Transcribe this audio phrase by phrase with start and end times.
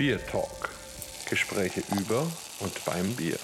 [0.00, 0.70] BierTalk.
[1.28, 2.26] Gespräche über
[2.60, 3.36] und beim Bier.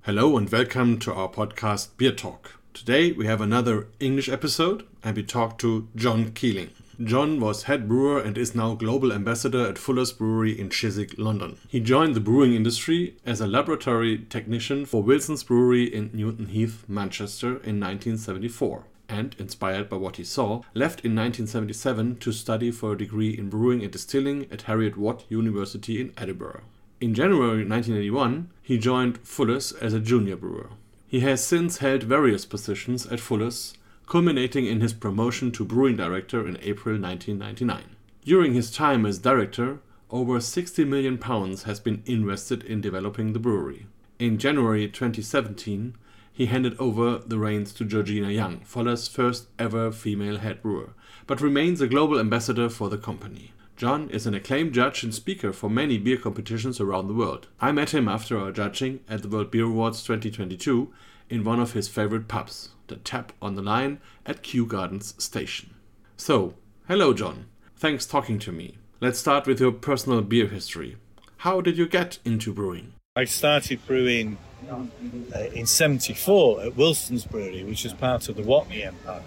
[0.00, 2.58] Hello and welcome to our podcast BierTalk.
[2.74, 6.70] Today we have another English episode and we talk to John Keeling.
[6.98, 11.56] John was head brewer and is now global ambassador at Fuller's Brewery in Chiswick, London.
[11.68, 16.86] He joined the brewing industry as a laboratory technician for Wilson's Brewery in Newton Heath,
[16.88, 22.92] Manchester in 1974 and, inspired by what he saw, left in 1977 to study for
[22.92, 26.62] a degree in brewing and distilling at Heriot Watt University in Edinburgh.
[27.00, 30.70] In January 1981, he joined Fuller's as a junior brewer.
[31.06, 33.74] He has since held various positions at Fuller's,
[34.06, 37.96] culminating in his promotion to brewing director in April 1999.
[38.24, 39.80] During his time as director,
[40.10, 43.86] over 60 million pounds has been invested in developing the brewery.
[44.18, 45.94] In January 2017,
[46.40, 50.94] he handed over the reins to Georgina Young, Fuller's first ever female head brewer,
[51.26, 53.52] but remains a global ambassador for the company.
[53.76, 57.48] John is an acclaimed judge and speaker for many beer competitions around the world.
[57.60, 60.90] I met him after our judging at the World Beer Awards 2022
[61.28, 65.74] in one of his favorite pubs, the Tap on the Line at Kew Gardens Station.
[66.16, 66.54] So,
[66.88, 67.48] hello John.
[67.76, 68.78] Thanks talking to me.
[68.98, 70.96] Let's start with your personal beer history.
[71.36, 72.94] How did you get into brewing?
[73.14, 74.38] I started brewing
[74.70, 79.22] uh, in 74 at Wilson's Brewery, which was part of the Watney Empire.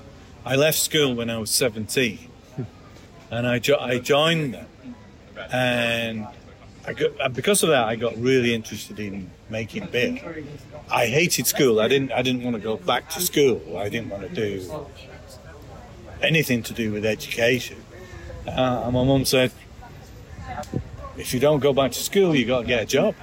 [0.46, 2.20] I left school when I was 17
[3.32, 4.68] and I, jo- I joined them.
[5.52, 6.28] And
[6.86, 10.44] I got, and because of that, I got really interested in making beer.
[10.92, 11.80] I hated school.
[11.80, 12.12] I didn't.
[12.12, 13.78] I didn't want to go back to school.
[13.78, 14.86] I didn't want to do
[16.22, 17.78] anything to do with education.
[18.46, 19.52] Uh, and my mum said,
[21.18, 23.16] "If you don't go back to school, you got to get a job."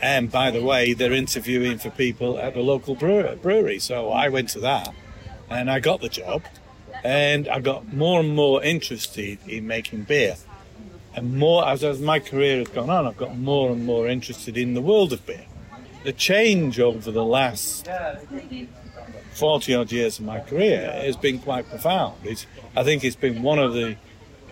[0.00, 3.78] And by the way, they're interviewing for people at the local brewery.
[3.78, 4.94] So I went to that,
[5.50, 6.42] and I got the job,
[7.02, 10.36] and I got more and more interested in making beer
[11.16, 14.56] and more as, as my career has gone on, I've got more and more interested
[14.56, 15.46] in the world of beer.
[16.02, 17.88] The change over the last
[19.32, 22.16] 40 odd years of my career has been quite profound.
[22.24, 22.46] It's,
[22.76, 23.96] I think it's been one of the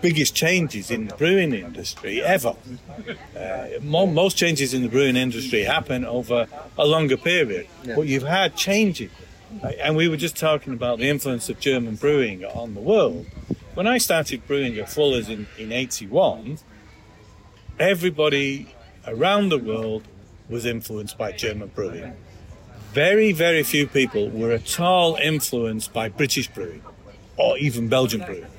[0.03, 2.53] biggest changes in the brewing industry ever.
[3.39, 6.45] Uh, most changes in the brewing industry happen over
[6.77, 7.95] a longer period, yeah.
[7.95, 9.09] but you've had changes.
[9.79, 13.25] And we were just talking about the influence of German brewing on the world.
[13.75, 16.59] When I started brewing at Fuller's in, in 81,
[17.79, 18.75] everybody
[19.07, 20.03] around the world
[20.49, 22.13] was influenced by German brewing.
[22.91, 26.83] Very, very few people were at all influenced by British brewing
[27.37, 28.52] or even Belgian brewing.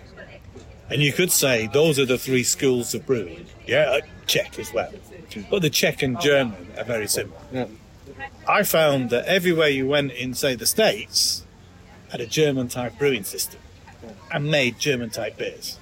[0.91, 3.47] And you could say those are the three schools of brewing.
[3.67, 4.93] Yeah, uh, Czech as well.
[5.50, 7.39] But the Czech and German are very similar.
[7.53, 7.67] Yeah.
[8.47, 11.45] I found that everywhere you went in, say, the States,
[12.11, 13.61] had a German type brewing system
[14.31, 15.78] and made German type beers.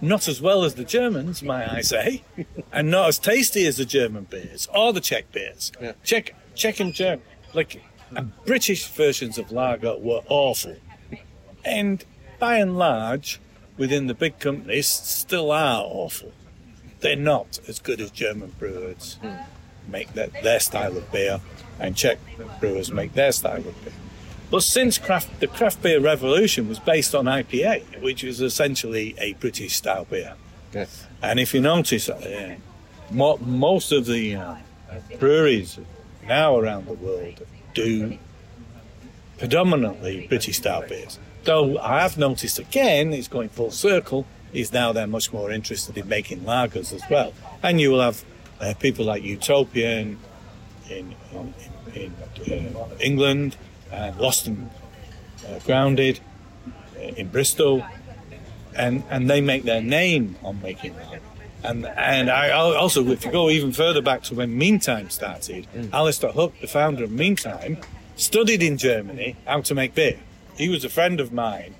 [0.00, 2.22] Not as well as the Germans, might I say,
[2.72, 5.72] and not as tasty as the German beers or the Czech beers.
[5.80, 5.92] Yeah.
[6.04, 7.82] Czech, Czech and German, like
[8.46, 10.76] British versions of lager were awful.
[11.64, 12.04] And
[12.38, 13.40] by and large,
[13.76, 16.32] within the big companies, still are awful.
[17.00, 19.44] They're not as good as German brewers mm.
[19.88, 21.40] make their, their style of beer,
[21.78, 22.18] and Czech
[22.60, 23.92] brewers make their style of beer.
[24.50, 29.32] But since craft, the craft beer revolution was based on IPA, which is essentially a
[29.34, 30.34] British style beer.
[30.72, 31.06] Yes.
[31.22, 32.56] And if you notice, uh,
[33.10, 34.54] mo- most of the uh,
[35.18, 35.78] breweries
[36.26, 38.18] now around the world do
[39.38, 41.18] predominantly British style beers.
[41.44, 45.98] Though I have noticed again, it's going full circle, is now they're much more interested
[45.98, 47.32] in making lagers as well.
[47.62, 48.24] And you will have
[48.60, 50.18] uh, people like Utopian
[50.88, 51.54] in, in,
[51.94, 52.12] in,
[52.46, 53.56] in uh, England,
[53.92, 54.70] and lost and
[55.46, 56.20] uh, grounded
[56.96, 57.84] uh, in Bristol,
[58.74, 61.20] and and they make their name on making that.
[61.62, 65.92] And and I also, if you go even further back to when Meantime started, mm.
[65.92, 67.78] Alastair Hook, the founder of Meantime,
[68.16, 70.18] studied in Germany how to make beer.
[70.56, 71.74] He was a friend of mine.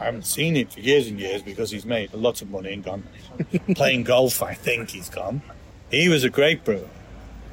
[0.00, 2.72] I haven't seen him for years and years because he's made a lot of money
[2.72, 3.04] and gone
[3.74, 4.42] playing golf.
[4.42, 5.42] I think he's gone.
[5.90, 6.88] He was a great brewer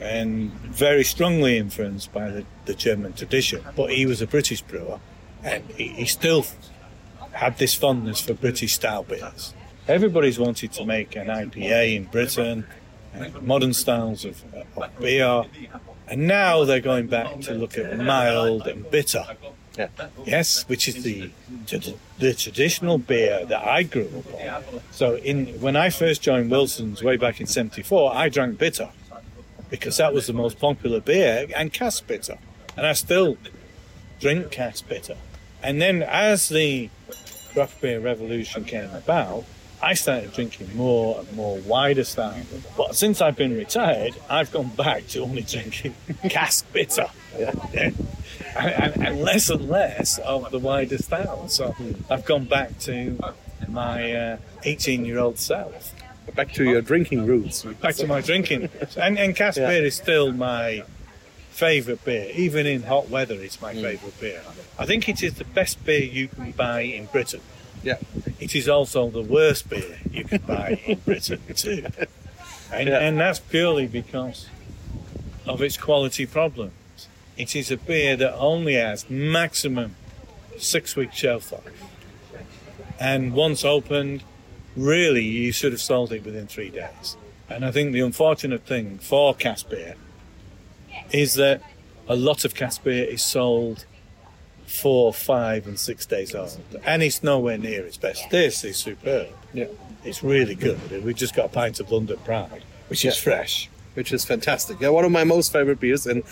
[0.02, 3.64] and very strongly influenced by the, the German tradition.
[3.76, 5.00] But he was a British brewer,
[5.44, 6.46] and he, he still
[7.34, 9.54] had this fondness for British style beers.
[9.88, 12.66] Everybody's wanted to make an IPA in Britain,
[13.16, 14.44] uh, modern styles of,
[14.76, 15.44] of beer,
[16.08, 19.26] and now they're going back to look at mild and bitter.
[19.78, 19.88] Yeah.
[20.26, 21.32] Yes, which is the,
[21.68, 24.82] the, the traditional beer that I grew up on.
[24.92, 28.90] So in when I first joined Wilson's way back in '74, I drank bitter
[29.70, 32.38] because that was the most popular beer and cask bitter.
[32.76, 33.38] And I still
[34.20, 35.16] drink cask bitter.
[35.64, 36.90] And then as the
[37.54, 39.46] craft beer revolution came about,
[39.82, 42.44] I started drinking more and more wider style.
[42.78, 45.96] But since I've been retired, I've gone back to only drinking
[46.30, 47.08] cask bitter.
[47.38, 47.54] Yeah.
[47.74, 47.96] And,
[48.58, 51.48] and, and less and less of the wider style.
[51.48, 51.76] So
[52.10, 53.18] I've gone back to
[53.68, 55.94] my uh, 18 year old self.
[56.36, 57.64] Back to your drinking roots.
[57.82, 58.70] Back to my drinking.
[58.96, 59.70] And, and cask Yeah.
[59.70, 60.84] beer is still my
[61.50, 62.32] favourite beer.
[62.36, 63.82] Even in hot weather, it's my mm.
[63.82, 64.42] favourite beer.
[64.78, 67.42] I think it is the best beer you can buy in Britain.
[67.84, 67.98] Yeah.
[68.40, 71.86] It is also the worst beer you can buy in Britain too.
[72.72, 73.00] And, Yeah.
[73.00, 74.48] and that's purely because
[75.46, 76.74] of its quality problems.
[77.38, 79.96] It is a beer that only has maximum
[80.58, 81.64] six week shelf life.
[83.00, 84.24] And once opened,
[84.78, 87.18] really you should have sold it within three days.
[87.50, 89.96] And I think the unfortunate thing for cask beer
[91.12, 91.62] is that
[92.08, 93.86] a lot of cask beer is sold
[94.72, 98.30] four, five, and six days old, and it's nowhere near its best.
[98.30, 99.28] This is superb.
[99.54, 99.66] Yeah.
[100.04, 100.80] It's really good.
[101.04, 103.70] We just got a pint of London Pride, which is fresh.
[103.94, 104.80] which is fantastic.
[104.80, 106.08] Yeah, one of my most favorite beers.
[106.08, 106.24] And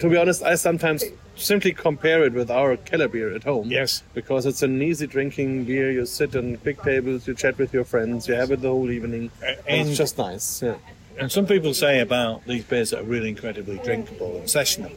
[0.00, 1.04] to be honest, I sometimes
[1.36, 3.70] simply compare it with our Keller beer at home.
[3.70, 4.02] Yes.
[4.14, 5.92] Because it's an easy drinking beer.
[5.92, 8.90] You sit on big tables, you chat with your friends, you have it the whole
[8.90, 9.30] evening.
[9.46, 10.62] And And, it's just nice.
[10.62, 10.76] Yeah.
[11.18, 14.96] and some people say about these beers that are really incredibly drinkable and sessionable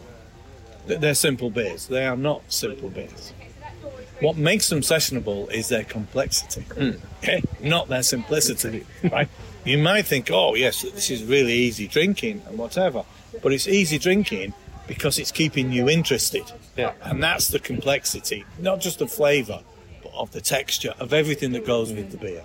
[0.87, 1.87] that they're simple beers.
[1.87, 3.33] They are not simple beers.
[4.19, 6.91] What makes them sessionable is their complexity, hmm.
[7.19, 7.43] okay?
[7.61, 8.85] not their simplicity.
[9.11, 9.29] right?
[9.63, 13.03] You might think, oh yes, this is really easy drinking and whatever,
[13.43, 14.53] but it's easy drinking
[14.87, 16.51] because it's keeping you interested.
[16.75, 16.93] Yeah.
[17.03, 19.61] And that's the complexity, not just the flavour,
[20.01, 22.43] but of the texture, of everything that goes with the beer.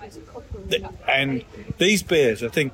[1.09, 1.45] And
[1.79, 2.73] these beers, I think,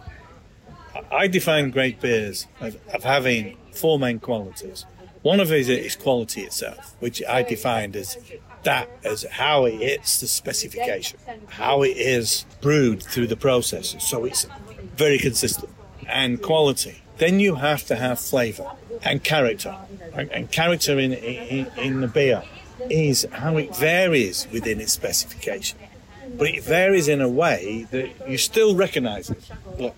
[1.12, 4.86] I define great beers of, of having four main qualities.
[5.22, 8.16] One of these is is quality itself, which I defined as
[8.62, 11.18] that as how it hits the specification,
[11.48, 13.96] how it is brewed through the process.
[13.98, 14.46] So it's
[14.96, 15.70] very consistent
[16.08, 17.02] and quality.
[17.18, 18.70] Then you have to have flavour
[19.02, 19.76] and character,
[20.14, 22.42] and, and character in, in in the beer
[22.90, 25.78] is how it varies within its specification
[26.36, 29.42] but it varies in a way that you still recognise it.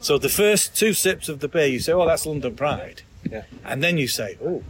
[0.00, 3.42] So the first two sips of the beer, you say, "Oh, that's London Pride," Yeah.
[3.64, 4.62] and then you say, "Oh,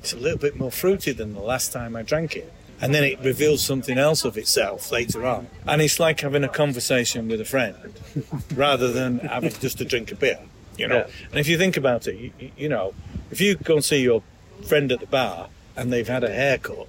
[0.00, 3.02] it's a little bit more fruity than the last time I drank it." And then
[3.02, 5.48] it reveals something else of itself later on.
[5.66, 7.74] And it's like having a conversation with a friend
[8.54, 10.38] rather than having just a drink of beer,
[10.76, 10.98] you know.
[10.98, 11.06] Yeah.
[11.30, 12.94] And if you think about it, you, you know,
[13.32, 14.22] if you go and see your
[14.64, 16.86] friend at the bar and they've had a haircut,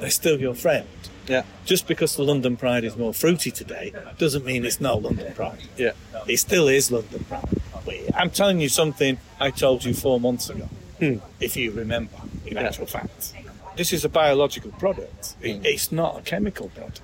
[0.00, 0.88] they're still your friend.
[1.26, 1.42] Yeah.
[1.66, 5.62] Just because the London Pride is more fruity today doesn't mean it's not London Pride.
[5.76, 5.92] Yeah.
[6.26, 7.60] It still is London Pride.
[8.14, 10.68] I'm telling you something I told you four months ago,
[10.98, 11.18] Hmm.
[11.40, 12.16] if you remember,
[12.46, 13.32] in actual fact.
[13.76, 15.36] This is a biological product.
[15.40, 15.64] It- hmm.
[15.64, 17.00] It's not a chemical product.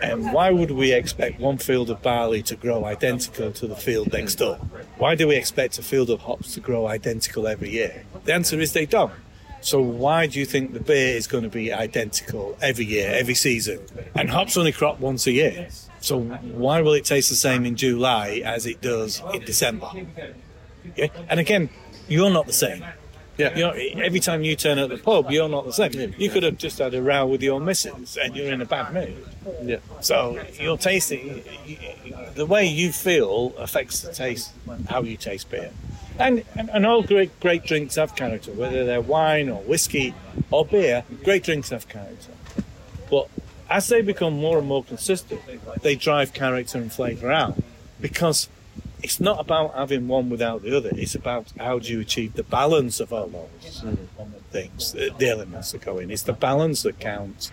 [0.00, 4.12] And why would we expect one field of barley to grow identical to the field
[4.12, 4.56] next door?
[4.96, 8.04] Why do we expect a field of hops to grow identical every year?
[8.24, 9.12] The answer is they don't.
[9.60, 13.34] So why do you think the beer is going to be identical every year, every
[13.34, 13.80] season?
[14.14, 15.68] And hops only crop once a year.
[16.00, 19.90] So why will it taste the same in July as it does in December?
[20.96, 21.08] Yeah?
[21.28, 21.70] And again,
[22.08, 22.84] you're not the same.
[23.38, 23.54] Yeah.
[23.54, 26.14] You know, every time you turn at the pub, you're not the same.
[26.18, 28.92] You could have just had a row with your missus and you're in a bad
[28.92, 29.26] mood.
[29.62, 29.78] Yeah.
[30.00, 31.44] So your tasting,
[32.34, 34.50] the way you feel affects the taste,
[34.88, 35.70] how you taste beer.
[36.18, 40.14] And, and, and all great great drinks have character, whether they're wine or whiskey
[40.50, 41.04] or beer.
[41.22, 42.32] Great drinks have character,
[43.08, 43.28] but
[43.70, 45.40] as they become more and more consistent,
[45.82, 47.54] they drive character and flavour out
[48.00, 48.48] because
[49.08, 50.90] it's not about having one without the other.
[50.92, 53.82] It's about how do you achieve the balance of all those
[54.50, 56.10] things, the, the elements that go in.
[56.10, 57.50] It's the balance that counts,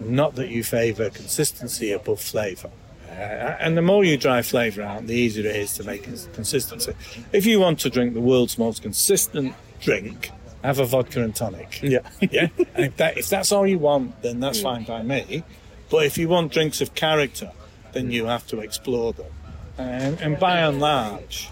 [0.00, 2.70] not that you favour consistency above flavour.
[3.08, 3.12] Uh,
[3.60, 6.92] and the more you drive flavour out, the easier it is to make consistency.
[7.32, 10.32] If you want to drink the world's most consistent drink,
[10.64, 11.80] have a vodka and tonic.
[11.84, 12.00] Yeah.
[12.20, 12.48] yeah.
[12.74, 15.44] And if that if that's all you want, then that's fine by me.
[15.88, 17.52] But if you want drinks of character,
[17.92, 19.26] then you have to explore them.
[19.78, 21.50] And, and by and large,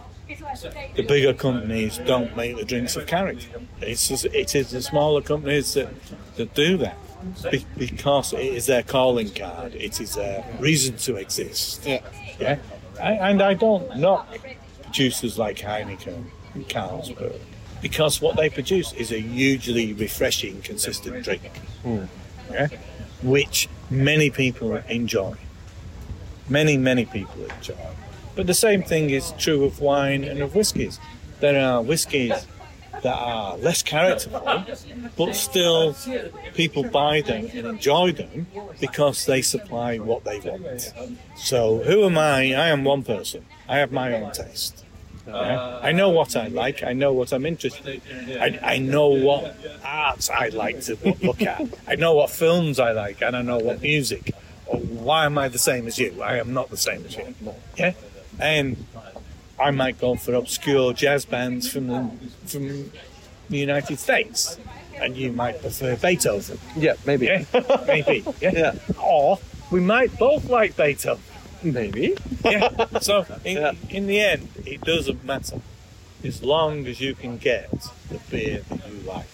[0.96, 3.60] the bigger companies don't make the drinks of character.
[3.80, 5.88] It's just, it is the smaller companies that,
[6.36, 6.96] that do that
[7.50, 9.74] Be- because it is their calling card.
[9.74, 11.84] It is their reason to exist.
[11.86, 12.00] Yeah.
[12.40, 12.58] Yeah,
[13.00, 14.26] and and I don't knock
[14.82, 17.40] producers like Heineken and Carlsberg
[17.80, 21.46] because what they produce is a hugely refreshing, consistent drink,
[21.82, 22.04] hmm.
[22.50, 22.68] yeah?
[23.22, 25.34] which many people enjoy.
[26.48, 27.74] Many, many people enjoy.
[28.34, 30.98] But the same thing is true of wine and of whiskies.
[31.40, 32.46] There are whiskies
[33.02, 34.64] that are less characterful,
[35.16, 35.94] but still
[36.54, 38.46] people buy them and enjoy them
[38.80, 40.92] because they supply what they want.
[41.36, 42.54] So who am I?
[42.54, 43.44] I am one person.
[43.68, 44.84] I have my own taste.
[45.26, 45.80] Yeah?
[45.82, 46.82] I know what I like.
[46.82, 48.38] I know what I'm interested in.
[48.40, 51.62] I, I know what arts I like to look at.
[51.86, 54.34] I know what films I like, and I know what music.
[54.66, 56.22] Why am I the same as you?
[56.22, 57.34] I am not the same as you.
[57.76, 57.92] Yeah,
[58.40, 58.76] and
[59.58, 62.10] I might go for obscure jazz bands from the
[62.46, 62.90] from
[63.50, 64.58] the United States,
[64.96, 66.58] and you might prefer Beethoven.
[66.76, 67.26] Yeah, maybe.
[67.26, 67.44] Yeah,
[67.86, 68.24] maybe.
[68.40, 68.50] Yeah.
[68.54, 68.74] Yeah.
[69.02, 69.38] Or
[69.70, 71.22] we might both like Beethoven.
[71.62, 72.16] Maybe.
[72.44, 72.98] Yeah.
[73.00, 73.72] So in, Yeah.
[73.90, 75.60] in the end, it doesn't matter
[76.22, 77.70] as long as you can get
[78.10, 79.26] the beer that you like.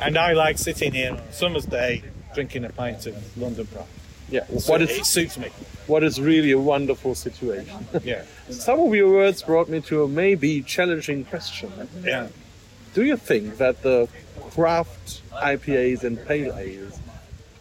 [0.00, 2.02] And I like sitting here on a summer's day
[2.34, 3.84] drinking a pint of London Pride.
[4.30, 4.44] Yeah.
[4.58, 5.48] So What it is suits me.
[5.86, 7.86] what is really a wonderful situation.
[8.04, 8.22] Yeah.
[8.50, 11.70] Some of your words brought me to a maybe challenging question.
[12.04, 12.28] Yeah.
[12.94, 14.08] Do you think that the
[14.50, 16.98] craft IPAs and pale ales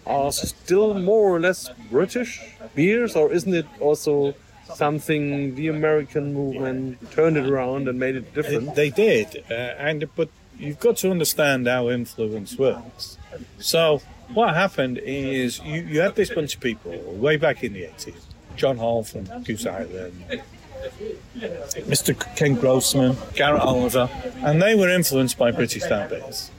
[0.05, 2.41] are still more or less British
[2.75, 4.33] beers, or isn't it also
[4.73, 8.75] something the American movement turned it around and made it different?
[8.75, 13.17] They did, uh, and but you've got to understand how influence works.
[13.59, 14.01] So
[14.33, 18.25] what happened is you, you had this bunch of people way back in the eighties.
[18.55, 20.41] John Hall from Goose Island,
[21.37, 22.35] Mr.
[22.35, 26.49] Ken Grossman, Garrett Oliver, and they were influenced by British beers.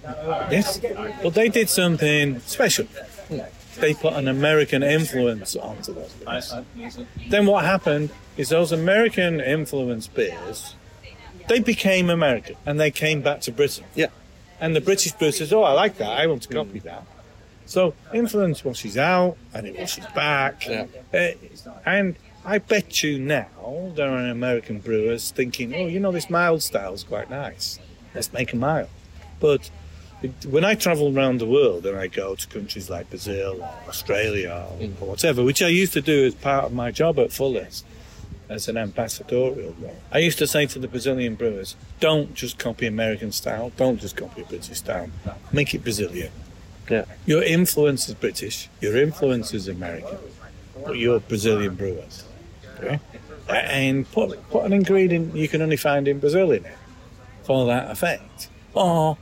[0.49, 0.81] Yes,
[1.23, 2.87] but they did something special.
[3.81, 6.55] They put an American influence onto those beers.
[7.29, 10.77] Then what happened is those American influenced beers
[11.49, 13.85] they became American and they came back to Britain.
[13.95, 14.09] Yeah.
[14.61, 16.11] And the British brewer says, Oh, I like that.
[16.11, 17.05] I want to copy that.
[17.69, 20.67] So influence washes out and it washes back.
[20.67, 20.87] Yeah.
[21.13, 21.33] Uh,
[21.85, 26.63] and I bet you now there are American brewers thinking, Oh, you know, this mild
[26.63, 27.79] style is quite nice.
[28.15, 28.89] Let's make a mild.
[29.39, 29.71] But
[30.49, 34.67] when I travel around the world and I go to countries like Brazil or Australia
[34.81, 37.85] or, or whatever, which I used to do as part of my job at Fuller's,
[38.49, 39.97] as an ambassadorial role.
[40.11, 44.17] I used to say to the Brazilian brewers, don't just copy American style, don't just
[44.17, 45.11] copy British style,
[45.53, 46.33] make it Brazilian.
[46.91, 47.05] Yeah.
[47.27, 50.19] Your influence is British, your influence is American,
[50.85, 52.25] but you're Brazilian brewers.
[52.79, 53.01] Okay?
[53.49, 56.77] And put, put an ingredient you can only find in Brazil in it
[57.45, 58.49] for that effect.
[58.75, 59.17] Or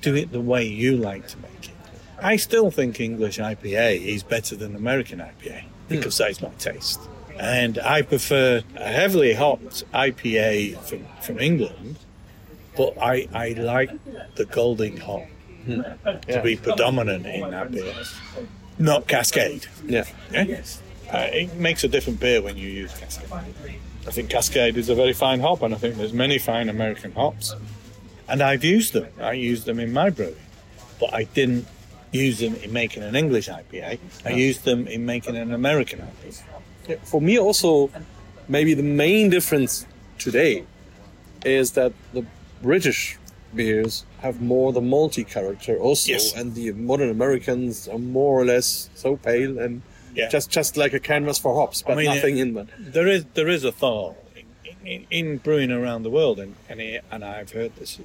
[0.00, 1.70] do it the way you like to make it.
[2.20, 7.00] I still think English IPA is better than American IPA because that's my taste.
[7.36, 11.98] And I prefer a heavily hopped IPA from, from England,
[12.76, 13.90] but I, I like
[14.36, 15.26] the Golding hop
[15.66, 17.94] to be predominant in that beer,
[18.78, 19.66] not Cascade.
[19.86, 20.04] Yeah.
[20.32, 20.60] Yeah?
[21.12, 23.30] Uh, it makes a different beer when you use Cascade.
[24.06, 27.12] I think Cascade is a very fine hop, and I think there's many fine American
[27.12, 27.54] hops.
[28.28, 29.06] And I've used them.
[29.20, 30.36] I used them in my brewing,
[30.98, 31.66] but I didn't
[32.10, 33.98] use them in making an English IPA.
[34.24, 36.42] I used them in making an American IPA.
[36.88, 37.90] Yeah, For me, also,
[38.48, 39.86] maybe the main difference
[40.18, 40.64] today
[41.44, 42.24] is that the
[42.62, 43.18] British
[43.56, 46.34] beers have more the malty character also, Yes.
[46.34, 49.82] and the modern Americans are more or less so pale and
[50.14, 50.28] Yeah.
[50.28, 52.68] just just like a canvas for hops, but mean, nothing in them.
[52.78, 54.46] There is there is a thought in,
[54.86, 57.98] in, in brewing around the world, and and, it, and I've heard this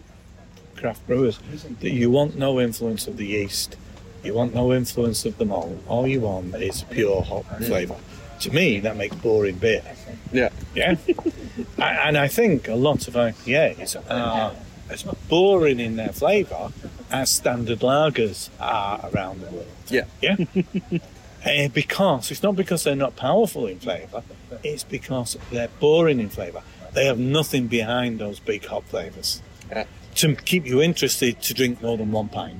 [0.76, 1.40] craft brewers
[1.82, 3.76] that you want no influence of the yeast,
[4.24, 5.78] you want no influence of the malt.
[5.88, 7.96] All you want is pure hop flavour.
[8.42, 9.84] To me, that makes boring beer.
[10.32, 10.96] Yeah, Yeah,
[11.78, 14.54] I- and I think a lot of IPAs are ah.
[14.90, 16.72] As boring in their flavour
[17.12, 19.68] as standard lagers are around the world.
[19.90, 20.36] yeah, Yeah.
[21.46, 24.22] Eh, because it's not because they're not powerful in flavour,
[24.62, 26.62] it's because they're boring in flavour.
[26.94, 31.82] They have nothing behind those big hop flavours yeah, to keep you interested to drink
[31.82, 32.60] more than one pint.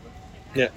[0.56, 0.70] yeah.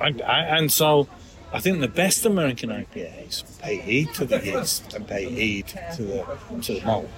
[0.00, 1.08] And, I- and so
[1.52, 6.02] I think the best American IPAs pay heed to the yeast and pay heed to
[6.02, 6.24] the
[6.62, 7.08] to the malt.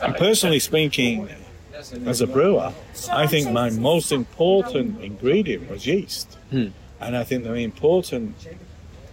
[0.00, 1.28] And personally speaking,
[2.06, 2.72] as a brewer,
[3.10, 6.38] I think my most important ingredient was yeast.
[6.50, 6.68] Hmm.
[7.00, 8.34] And I think the important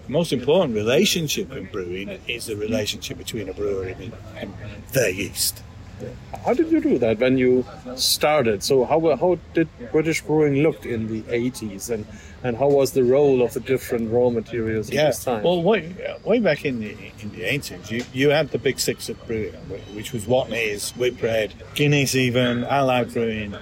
[0.09, 4.53] most important relationship in brewing is the relationship between a brewer and, and
[4.93, 5.61] their yeast.
[6.45, 8.63] How did you do that when you started?
[8.63, 12.05] So how how did British brewing look in the 80s, and
[12.43, 15.05] and how was the role of the different raw materials at Yeah.
[15.07, 15.43] this time?
[15.43, 19.09] Well, way, way back in the in the eighties, you, you had the big six
[19.09, 19.53] of brewing,
[19.95, 23.55] which was Watney's, Whitbread, Guinness, even Allied Brewing,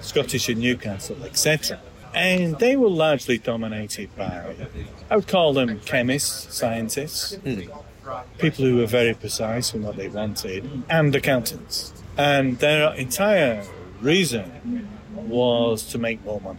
[0.00, 1.80] Scottish and Newcastle, etc.
[2.14, 4.54] And they were largely dominated by,
[5.10, 7.62] I would call them chemists, scientists, hmm.
[8.38, 11.92] People who were very precise in what they wanted, and accountants.
[12.16, 13.64] And their entire
[14.00, 16.58] reason was to make more money.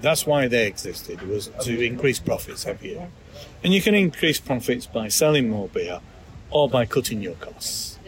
[0.00, 3.08] That's why they existed, was to increase profits every year.
[3.62, 6.00] And you can increase profits by selling more beer
[6.50, 7.98] or by cutting your costs.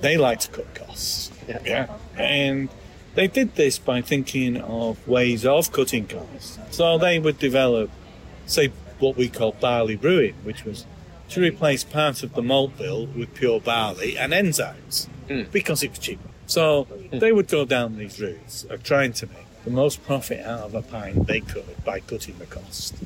[0.00, 1.30] They like to cut costs.
[1.64, 1.94] Yeah.
[2.16, 2.68] And
[3.14, 6.58] they did this by thinking of ways of cutting costs.
[6.70, 7.90] So they would develop,
[8.46, 8.70] say,
[9.00, 10.86] what we call barley brewing, which was
[11.30, 15.08] to replace part of the malt bill with pure barley and enzymes
[15.52, 16.28] because it was cheaper.
[16.46, 20.60] So they would go down these routes of trying to make the most profit out
[20.60, 22.96] of a pint they could by cutting the cost.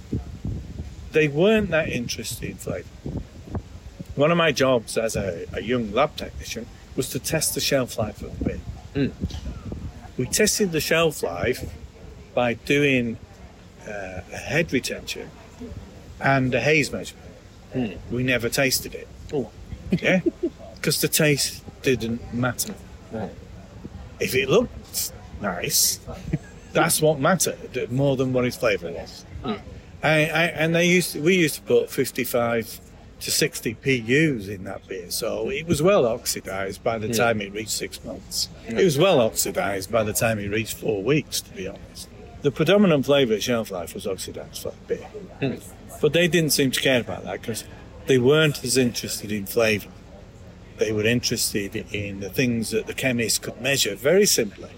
[1.13, 2.89] They weren't that interested in flavour.
[4.15, 6.67] One of my jobs as a, a young lab technician
[6.97, 8.45] was to test the shelf life of the
[8.95, 9.11] beer.
[10.17, 11.65] We tested the shelf life
[12.35, 13.19] by doing
[13.87, 15.31] uh, a head retention
[16.21, 17.24] and a haze measurement.
[17.75, 18.15] Hmm.
[18.15, 19.09] We never tasted it.
[19.91, 20.21] Yeah,
[20.75, 22.75] because the taste didn't matter.
[24.21, 26.01] If it looked nice,
[26.73, 29.27] that's what mattered more than what its flavour was.
[29.43, 29.55] Hmm.
[30.03, 32.81] I, I, and they used to, we used to put 55
[33.21, 37.13] to 60 PUs in that beer, so it was well oxidised by the hmm.
[37.13, 38.49] time it reached six months.
[38.69, 42.09] It was well oxidised by the time it reached four weeks, to be honest.
[42.43, 45.59] The predominant flavour at shelf life was oxidised flat beer,
[46.05, 47.65] but they didn't seem to care about that because
[48.09, 49.89] they weren't as interested in flavour.
[50.77, 54.69] They were interested in the things that the chemist could measure very simply,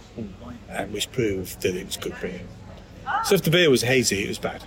[0.68, 2.42] and which proved that it was good beer.
[3.24, 4.62] So if the beer was hazy, it was bad.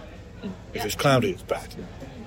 [0.74, 1.76] If it was cloudy, it was bad.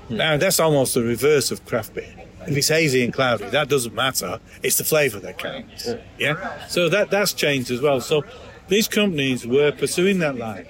[0.09, 2.15] Now that's almost the reverse of craft beer.
[2.47, 4.41] If it's hazy and cloudy, that doesn't matter.
[4.63, 5.91] It's the flavour that counts.
[6.19, 6.67] Yeah.
[6.69, 8.01] So that that's changed as well.
[8.01, 8.25] So
[8.69, 10.69] these companies were pursuing that line.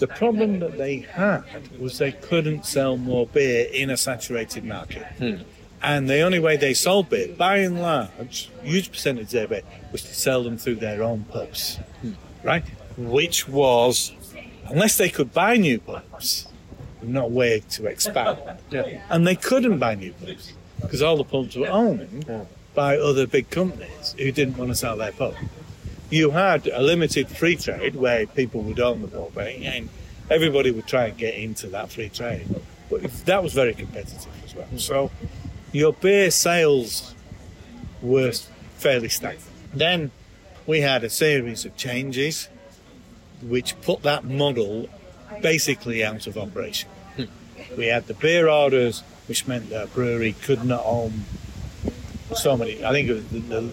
[0.00, 1.44] The problem that they had
[1.78, 5.04] was they couldn't sell more beer in a saturated market.
[5.18, 5.42] Hmm.
[5.82, 9.62] And the only way they sold beer, by and large, huge percentage of their beer,
[9.92, 11.76] was to sell them through their own pubs.
[12.00, 12.12] Hmm.
[12.42, 12.64] Right?
[12.96, 14.12] Which was,
[14.68, 16.48] unless they could buy new pubs,
[17.02, 18.38] not a way to expand.
[19.10, 22.24] And they couldn't buy new pubs because all the pubs were owned
[22.74, 25.34] by other big companies who didn't want to sell their pub.
[26.08, 29.88] You had a limited free trade where people would own the pub and
[30.30, 32.46] everybody would try and get into that free trade.
[32.88, 34.66] But that was very competitive as well.
[34.76, 35.10] So
[35.72, 37.14] your beer sales
[38.02, 38.32] were
[38.78, 39.46] fairly stagnant.
[39.74, 40.10] Then
[40.66, 42.48] we had a series of changes
[43.42, 44.88] which put that model
[45.42, 46.90] basically out of operation.
[47.16, 47.24] Hmm.
[47.76, 51.24] We had the beer orders, which meant that a brewery could not own
[52.34, 52.84] so many.
[52.84, 53.70] I think it was the, the,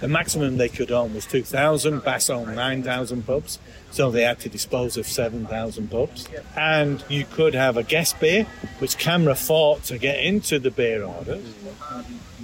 [0.00, 2.04] the maximum they could own was 2,000.
[2.04, 3.58] Bass owned 9,000 pubs,
[3.90, 6.28] so they had to dispose of 7,000 pubs.
[6.56, 8.46] And you could have a guest beer,
[8.78, 11.44] which CAMRA fought to get into the beer orders.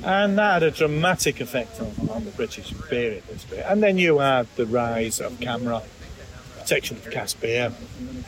[0.03, 3.59] And that had a dramatic effect on, on the British beer industry.
[3.59, 5.83] And then you had the rise of CAMRA,
[6.59, 7.73] protection of cask beer,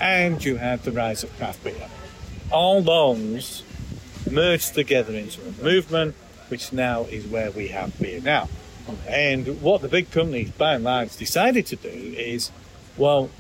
[0.01, 1.89] and you had the rise of craft beer.
[2.51, 3.63] All those
[4.31, 6.15] merged together into a movement,
[6.49, 8.49] which now is where we have beer now.
[9.09, 12.51] And what the big companies, by and large, decided to do is,
[12.97, 13.31] well,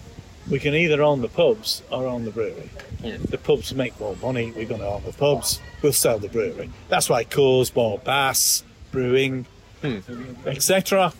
[0.50, 2.70] we can either own the pubs or own the brewery.
[3.00, 4.52] The pubs make more money.
[4.52, 5.60] We're going to own the pubs.
[5.82, 6.70] We'll sell the brewery.
[6.88, 9.46] That's why Coors bought Bass Brewing,
[9.80, 9.98] hmm.
[10.46, 11.12] etc.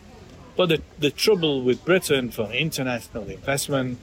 [0.56, 3.98] But the, the trouble with Britain for international investment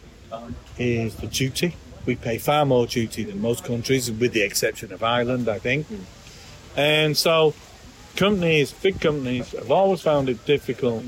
[0.78, 1.76] is the duty.
[2.06, 5.86] We pay far more duty than most countries, with the exception of Ireland, I think.
[5.88, 6.04] Hmm.
[6.78, 7.54] And so,
[8.20, 11.04] companies, big companies, have always found it difficult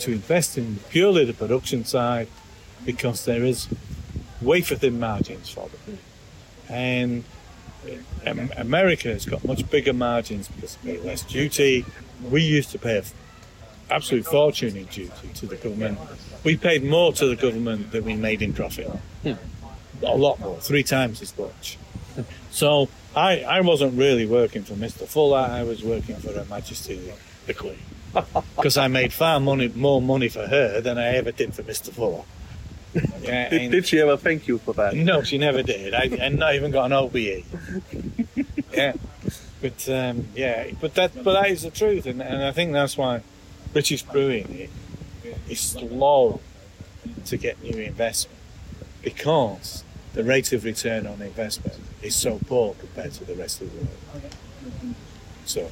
[0.00, 2.26] to invest in purely the production side
[2.84, 3.68] because there is
[4.40, 5.98] wafer thin margins for them.
[6.68, 7.24] And
[8.26, 11.84] um, America has got much bigger margins because they pay less duty.
[12.28, 13.04] We used to pay an
[13.88, 15.98] absolute fortune in duty to the government.
[16.42, 18.90] We paid more to the government than we made in profit.
[20.04, 21.78] A lot more, three times as much.
[22.50, 25.06] So I, I wasn't really working for Mr.
[25.06, 27.12] Fuller, I was working for Her Majesty
[27.46, 27.78] the Queen.
[28.56, 31.90] Because I made far money, more money for her than I ever did for Mr.
[31.90, 32.24] Fuller.
[33.22, 34.94] Yeah, Did, did she ever thank you for that?
[34.94, 35.94] no, she never did.
[35.94, 37.16] I, and not even got an OBE.
[38.72, 38.92] yeah,
[39.62, 42.98] but um, yeah, but that but that is the truth, and, and I think that's
[42.98, 43.22] why
[43.72, 44.68] British brewing
[45.48, 46.40] is slow
[47.24, 48.38] to get new investment
[49.02, 53.70] because the rate of return on investment is so poor compared to the rest of
[53.72, 54.94] the world.
[55.44, 55.70] So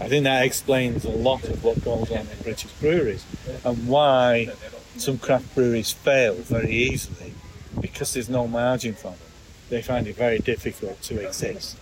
[0.00, 3.24] I think that explains a lot of what goes on in British breweries
[3.64, 4.48] and why
[4.96, 7.34] some craft breweries fail very easily
[7.80, 9.18] because there's no margin for them.
[9.70, 11.76] They find it very difficult to exist.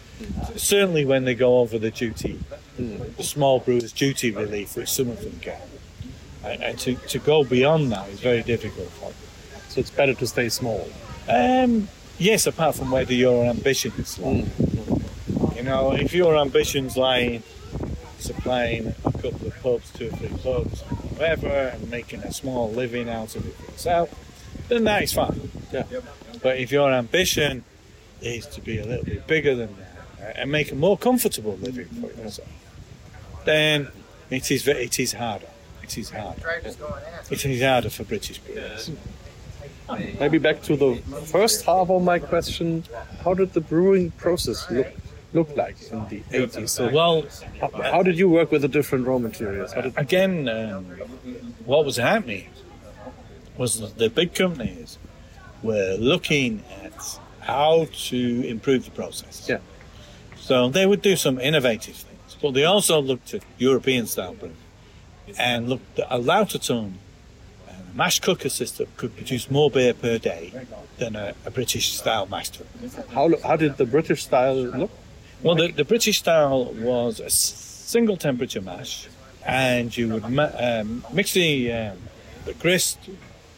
[0.56, 2.38] Certainly when they go over the duty,
[2.76, 5.68] the small brewers duty relief, which some of them get.
[6.44, 9.60] And, and to, to go beyond that is very difficult for them.
[9.68, 10.88] So it's better to stay small.
[11.28, 14.46] Um, yes, apart from whether your ambitions lie.
[15.56, 17.42] You know, if your ambitions lie in
[18.18, 20.80] supplying a couple of pubs, two or three pubs,
[21.16, 25.50] whatever, and making a small living out of it for yourself, then that is fine.
[25.72, 25.84] Yeah.
[26.42, 27.64] But if your ambition
[28.20, 31.56] is to be a little bit bigger than that uh, and make a more comfortable
[31.60, 32.48] living for yourself,
[33.44, 33.88] then
[34.30, 35.46] it is it is harder.
[35.82, 36.62] It is harder.
[37.30, 38.90] It is harder for British brewers.
[40.20, 42.84] Maybe back to the first half of my question.
[43.24, 44.88] How did the brewing process look
[45.32, 46.68] look like in the 80s?
[46.68, 47.24] So Well,
[47.60, 49.72] how, how did you work with the different raw materials?
[49.96, 50.84] Again, um,
[51.64, 52.48] what was happening
[53.56, 54.98] was that the big companies
[55.62, 59.48] were looking at how to improve the process.
[59.48, 59.58] Yeah.
[60.36, 64.56] So they would do some innovative things, but they also looked at European style brewing
[65.38, 66.98] and looked at a lauter tun
[67.94, 70.52] mash cooker system could produce more beer per day
[70.98, 72.66] than a, a British style mash tun.
[73.10, 74.90] how, how did the British style look?
[75.42, 79.08] Well, the, the British style was a s- single temperature mash,
[79.44, 81.98] and you would ma- um, mix the, um,
[82.44, 82.98] the grist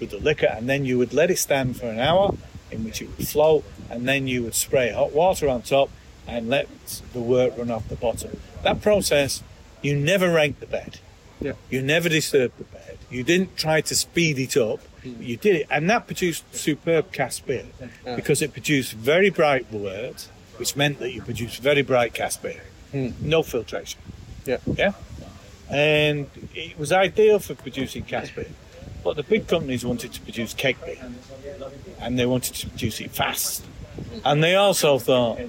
[0.01, 2.35] with the liquor, and then you would let it stand for an hour,
[2.71, 5.91] in which it would float, and then you would spray hot water on top
[6.27, 6.67] and let
[7.13, 8.41] the wort run off the bottom.
[8.63, 9.43] That process,
[9.83, 10.99] you never raked the bed.
[11.41, 11.53] Yeah.
[11.69, 12.81] You never disturbed the bed.
[13.15, 14.81] You didn't try to speed it up.
[15.05, 17.67] You did it, and that produced superb cask beer
[18.17, 22.63] because it produced very bright wort, which meant that you produced very bright cask beer.
[22.91, 23.11] Hmm.
[23.21, 24.01] No filtration.
[24.45, 24.59] Yeah.
[24.67, 24.93] Yeah.
[25.71, 28.51] And it was ideal for producing cask beer.
[29.05, 30.99] But the big companies wanted to produce keg beer.
[32.01, 33.65] And they wanted to produce it fast.
[34.25, 35.41] And they also thought,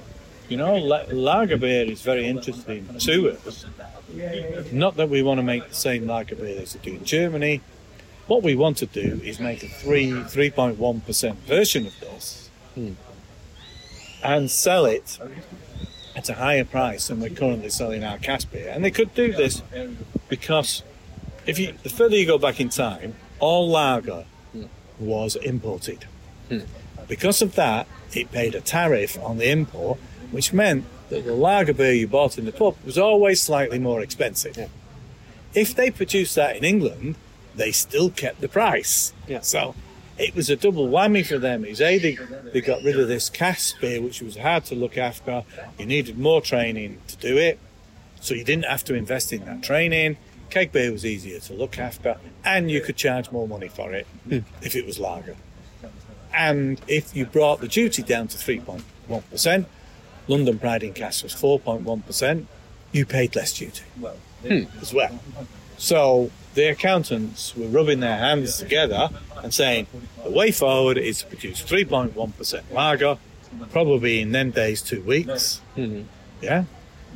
[0.49, 3.65] you know, lager beer is very interesting to us.
[4.71, 7.61] Not that we want to make the same lager beer as they do in Germany.
[8.27, 12.49] What we want to do is make a 3, 3.1% version of this
[14.23, 15.19] and sell it
[16.15, 18.71] at a higher price than we're currently selling our cask beer.
[18.73, 19.61] And they could do this
[20.29, 20.81] because
[21.45, 24.25] if you the further you go back in time, all lager
[24.97, 26.05] was imported.
[27.07, 29.99] Because of that, it paid a tariff on the import,
[30.31, 34.01] which meant that the lager beer you bought in the pub was always slightly more
[34.01, 34.69] expensive.
[35.53, 37.15] If they produced that in England,
[37.55, 39.13] they still kept the price.
[39.27, 39.41] Yeah.
[39.41, 39.75] So
[40.17, 41.61] it was a double whammy for them.
[41.61, 42.17] Was A, they,
[42.51, 45.43] they got rid of this cask beer, which was hard to look after.
[45.77, 47.59] You needed more training to do it.
[48.21, 50.17] So you didn't have to invest in that training.
[50.49, 54.07] Keg beer was easier to look after, and you could charge more money for it
[54.27, 54.39] hmm.
[54.61, 55.35] if it was lager.
[56.33, 59.65] And if you brought the duty down to 3.1%,
[60.27, 62.45] London Pride in Cask was 4.1%,
[62.91, 63.83] you paid less duty
[64.47, 64.63] hmm.
[64.81, 65.19] as well.
[65.77, 69.09] So the accountants were rubbing their hands together
[69.43, 69.87] and saying
[70.23, 73.17] the way forward is to produce 3.1% lager,
[73.71, 75.61] probably in them days two weeks.
[75.75, 76.03] Mm-hmm.
[76.41, 76.65] Yeah,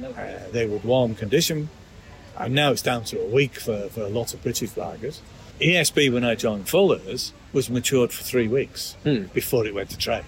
[0.04, 1.70] uh, they would warm condition,
[2.38, 5.20] and now it's down to a week for, for a lot of British lagers.
[5.60, 9.24] ESB, when I joined Fuller's, was matured for three weeks hmm.
[9.34, 10.24] before it went to trade.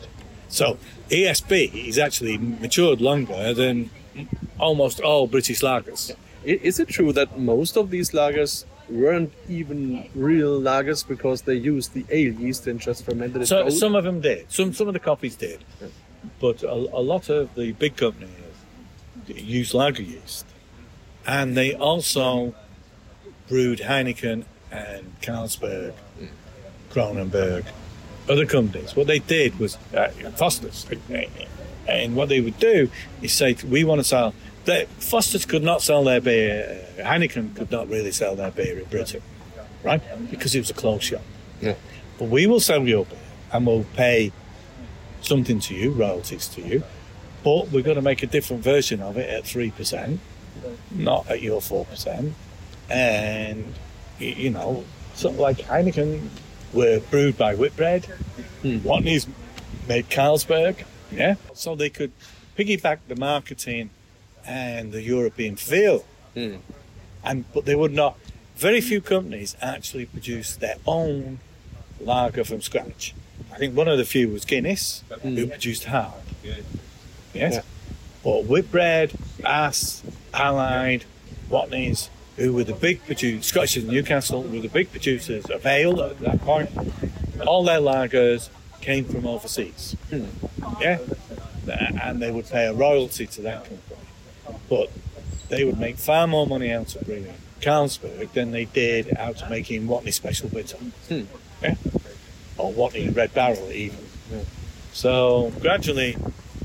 [0.52, 0.78] So
[1.10, 3.90] ESB is actually matured longer than
[4.60, 6.14] almost all British lagers.
[6.44, 11.94] Is it true that most of these lagers weren't even real lagers because they used
[11.94, 13.46] the ale yeast and just fermented it?
[13.48, 14.52] So some of them did.
[14.52, 15.64] Some some of the coffees did,
[16.40, 18.30] but a, a lot of the big companies
[19.28, 20.46] use lager yeast,
[21.26, 22.54] and they also
[23.48, 26.30] brewed Heineken and Carlsberg, mm.
[26.90, 27.66] Kronenbourg,
[28.30, 28.96] other companies.
[28.96, 30.86] What they did was uh, Foster's,
[31.88, 32.90] and what they would do
[33.22, 34.34] is say, "We want to sell."
[34.66, 36.86] They, Foster's could not sell their beer.
[36.98, 39.22] Heineken could not really sell their beer in Britain,
[39.84, 40.02] right?
[40.30, 41.22] Because it was a closed shop.
[41.60, 41.76] Yeah.
[42.20, 43.18] But we will sell your beer
[43.52, 44.32] and we'll pay
[45.22, 46.84] something to you, royalties to you.
[47.44, 50.20] But we're going to make a different version of it at 3%,
[50.92, 52.32] not at your 4%.
[52.90, 53.74] And,
[54.20, 54.84] you know,
[55.16, 56.28] sort of like Heineken
[56.74, 58.06] were brewed by Whitbread.
[58.62, 58.78] Hmm.
[58.78, 59.28] Watney's
[59.88, 60.86] made Carlsberg.
[61.12, 61.36] Yeah.
[61.54, 62.12] So they could
[62.58, 63.90] piggyback the marketing
[64.46, 66.06] and the European feel.
[66.34, 66.56] Hmm.
[67.24, 68.18] And but they would not.
[68.56, 71.40] Very few companies actually produce their own
[72.00, 73.14] lager from scratch.
[73.52, 75.36] I think one of the few was Guinness, hmm.
[75.36, 76.14] who produced Harp.
[76.44, 76.64] Yes.
[77.34, 77.62] Yeah.
[78.24, 80.04] But Whitbread, Bass,
[80.34, 81.06] Allied,
[81.50, 86.02] Watney's, who were the big producers, Scottish and Newcastle were the big producers of ale
[86.02, 86.70] at that point.
[87.46, 88.50] All their lagers
[88.82, 89.96] came from overseas.
[90.10, 90.26] Hmm.
[90.80, 91.00] Yeah.
[92.02, 93.80] And they would pay a royalty to that company.
[94.70, 94.90] But
[95.50, 99.50] they would make far more money out of brewing Carlsberg than they did out of
[99.50, 100.78] making Watney Special Bitter.
[100.78, 101.24] Hmm.
[101.62, 101.76] Yeah?
[102.58, 104.00] Or Watney Red Barrel, even.
[104.30, 104.40] Hmm.
[104.94, 106.18] So gradually,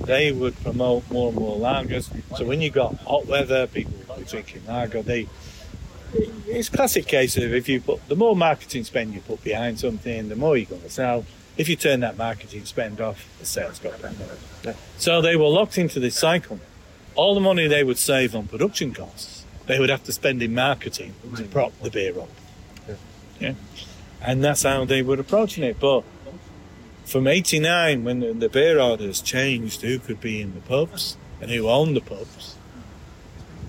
[0.04, 2.10] they would promote more and more lagers.
[2.36, 5.02] So when you got hot weather, people were drinking lager.
[5.02, 5.28] They
[6.46, 9.78] it's a classic case of if you put the more marketing spend you put behind
[9.78, 11.24] something, the more you're going to sell.
[11.56, 14.14] If you turn that marketing spend off, the sales go down.
[14.98, 16.60] So they were locked into this cycle.
[17.14, 20.54] All the money they would save on production costs, they would have to spend in
[20.54, 21.50] marketing to mm.
[21.50, 22.28] prop the beer up.
[23.40, 23.54] Yeah.
[24.20, 25.80] And that's how they were approaching it.
[25.80, 26.04] But
[27.04, 31.50] from 89, when the, the beer orders changed, who could be in the pubs and
[31.50, 32.55] who owned the pubs,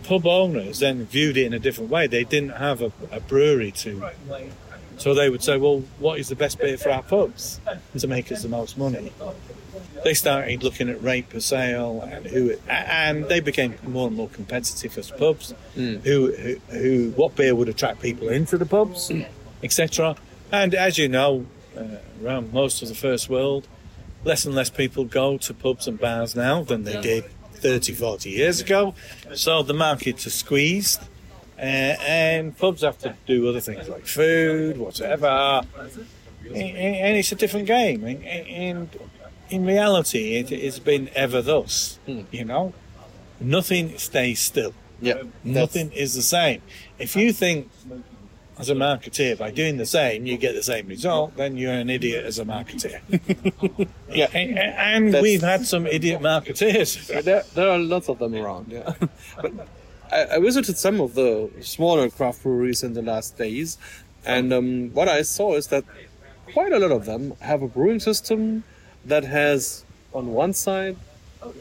[0.07, 2.07] pub owners then viewed it in a different way.
[2.07, 4.09] They didn't have a, a brewery to.
[4.97, 7.59] So they would say, well, what is the best beer for our pubs
[7.99, 9.11] to make us the most money?
[10.03, 14.29] They started looking at rate per sale and who, and they became more and more
[14.29, 15.53] competitive as pubs.
[15.75, 19.11] Who, who, who, what beer would attract people into the pubs,
[19.61, 20.15] etc.
[20.51, 21.45] And as you know,
[21.77, 23.67] uh, around most of the first world,
[24.23, 27.25] less and less people go to pubs and bars now than they did
[27.57, 28.93] 30, 40 years ago.
[29.33, 31.01] So the markets are squeezed,
[31.57, 35.61] uh, and pubs have to do other things like food, whatever.
[36.45, 38.03] And, and it's a different game.
[38.03, 38.89] And, and
[39.49, 41.99] in reality, it, it's been ever thus.
[42.31, 42.73] You know,
[43.39, 44.73] nothing stays still.
[45.01, 45.23] Yeah.
[45.43, 46.61] Nothing is the same.
[46.97, 47.69] If you think
[48.59, 51.89] as a marketeer by doing the same you get the same result, then you're an
[51.89, 52.99] idiot as a marketeer.
[54.11, 57.07] yeah, and, and That's- we've had some idiot marketeers.
[57.23, 58.93] There, there are lots of them around, yeah.
[59.41, 59.51] but
[60.11, 63.77] I, I visited some of the smaller craft breweries in the last days,
[64.25, 65.83] and um, what I saw is that
[66.53, 68.63] quite a lot of them have a brewing system
[69.05, 70.97] that has, on one side,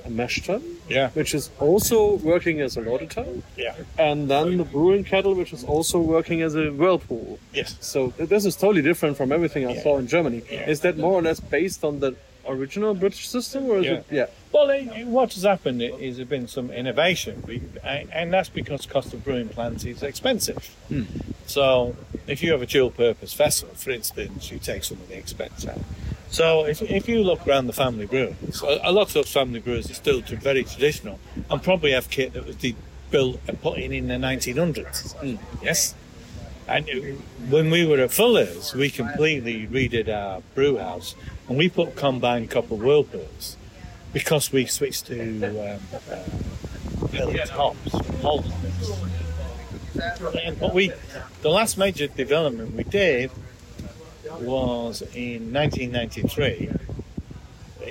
[0.05, 4.57] a mash tun, Yeah, which is also working as a lauter tun, yeah, and then
[4.57, 7.39] the brewing kettle, which is also working as a whirlpool.
[7.53, 7.77] yes.
[7.81, 9.83] So this is totally different from everything I Yeah.
[9.83, 10.43] saw in Germany.
[10.51, 10.69] Yeah.
[10.69, 12.15] Is that more or less based on the
[12.49, 13.93] original British system, or is Yeah.
[13.95, 14.05] it?
[14.11, 14.27] Yeah.
[14.53, 17.43] Well, it, what has happened is there's been some innovation,
[17.85, 20.75] and that's because cost of brewing plants is expensive.
[20.89, 21.03] Hmm.
[21.47, 21.95] So,
[22.27, 25.67] if you have a dual purpose vessel, for instance, you take some of the expense
[25.67, 25.81] out.
[26.31, 29.61] So, if, if you look around the family breweries, a, a lot of those family
[29.61, 31.19] brewers are still very traditional
[31.51, 32.75] and probably have kit that was de-
[33.11, 35.13] built and put in in the 1900s.
[35.17, 35.37] Hmm.
[35.63, 35.95] Yes?
[36.69, 36.93] And uh,
[37.49, 41.15] when we were at Fuller's, we completely redid our brew house
[41.49, 43.57] and we put combined copper whirlpools
[44.13, 48.53] because we switched to um, uh, pellet hops, Holden.
[50.43, 50.93] And what we,
[51.43, 53.31] the last major development we did
[54.41, 56.71] was in 1993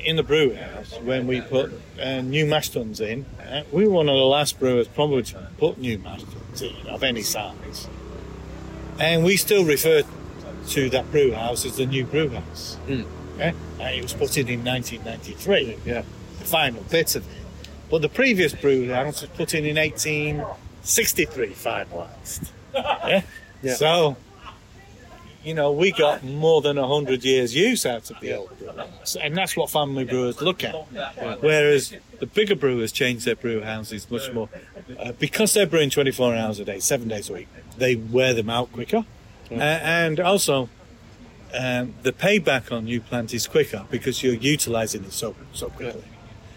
[0.04, 3.26] in the brew house when we put uh, new mash tuns in.
[3.40, 6.88] Uh, we were one of the last brewers probably to put new mash tuns in
[6.88, 7.88] of any size.
[9.00, 10.04] And we still refer
[10.70, 12.76] to that brew house as the new brew house.
[12.88, 13.04] Hmm.
[13.38, 13.52] Yeah?
[13.80, 16.04] And it was put in in 1993 Yeah.
[16.40, 17.38] the final bit of it.
[17.90, 22.50] But the previous brew house was put in in 1863, finalised.
[22.76, 23.22] Yeah?
[23.64, 23.74] Yeah.
[23.76, 24.18] So,
[25.46, 29.16] you know, we got more than 100 years' use out of the old brew house.
[29.16, 30.74] And that's what family brewers look at.
[31.42, 34.50] Whereas the bigger brewers change their brew houses much more.
[35.00, 38.50] Uh, because they're brewing 24 hours a day, seven days a week, they wear them
[38.50, 39.06] out quicker.
[39.52, 40.68] Uh, and also,
[41.54, 46.04] um, the payback on new plant is quicker because you're utilizing it so so quickly.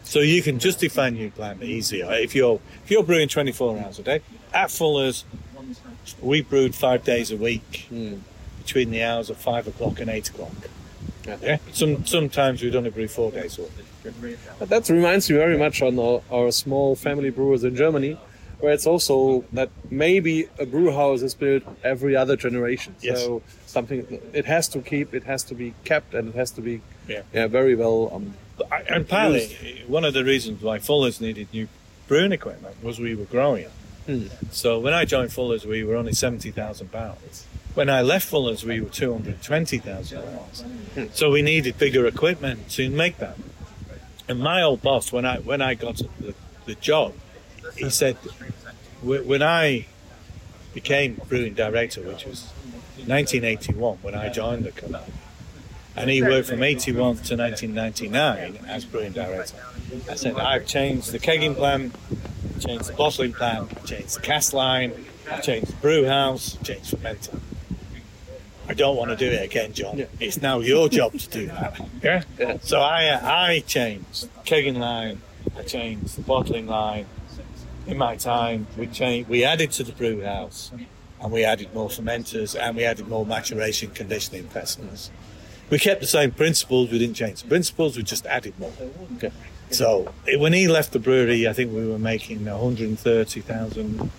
[0.03, 4.03] So you can justify new plant easier if you're if you're brewing 24 hours a
[4.03, 4.22] day.
[4.55, 5.27] At Fuller's,
[6.22, 7.88] we brewed five days a week
[8.68, 10.52] between the hours of five o'clock and eight o'clock.
[11.42, 11.57] Yeah.
[11.72, 13.59] Some sometimes we'd only brew four days.
[14.59, 18.18] But that reminds me very much on our, our small family brewers in Germany,
[18.61, 22.94] where it's also that maybe a brew house is built every other generation.
[23.00, 23.22] Yes.
[23.24, 26.61] So something it has to keep, it has to be kept, and it has to
[26.61, 27.46] be Yeah.
[27.46, 28.11] very well.
[28.14, 28.35] Um,
[28.70, 31.68] I- And partly, one of the reasons why Fuller's needed new
[32.07, 33.68] brewing equipment was we were growing.
[34.50, 37.44] So when I joined Fuller's, we were only 70,000 pounds.
[37.78, 40.64] When I left Fuller's, we were 220,000 pounds.
[41.12, 43.36] So we needed bigger equipment to make that.
[44.26, 47.14] And my old boss, when I when I got the, the job,
[47.76, 48.16] he said,
[49.00, 49.86] when I
[50.74, 52.50] became brewing director, which was
[53.06, 55.12] 1981, when I joined the company,
[55.94, 59.56] and he worked from 81 to 1999 as brewing director.
[60.10, 61.92] I said, I've changed the kegging plan,
[62.58, 64.92] changed the bottling plan, changed the cask line,
[65.42, 67.38] changed the brew house, changed fermenter.
[68.68, 70.07] I don't want to do it again, John.
[70.20, 71.81] It's now your job to do that.
[72.02, 72.22] Yeah.
[72.38, 72.59] Yeah.
[72.62, 75.22] So I, uh, I changed kegging line,
[75.57, 77.07] I changed the bottling line.
[77.87, 80.70] In my time, we changed, we added to the brew house.
[81.20, 85.11] and we added more fermenters, and we added more maturation conditioning vessels.
[85.70, 86.90] We kept the same principles.
[86.90, 87.96] We didn't change the principles.
[87.96, 88.72] We just added more.
[89.16, 89.33] Okay.
[89.70, 94.11] So when he left the brewery, I think we were making 130,000,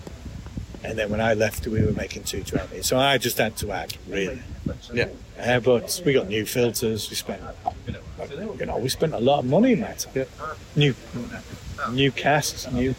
[0.82, 2.82] and then when I left, we were making 220.
[2.82, 4.40] So I just had to add, really.
[4.92, 5.08] Yeah.
[5.38, 7.10] Uh, but we got new filters.
[7.10, 7.42] We spent,
[7.86, 10.06] you know, we spent a lot of money in that.
[10.14, 10.24] Yeah.
[10.76, 10.94] New,
[11.92, 12.94] new casts, new,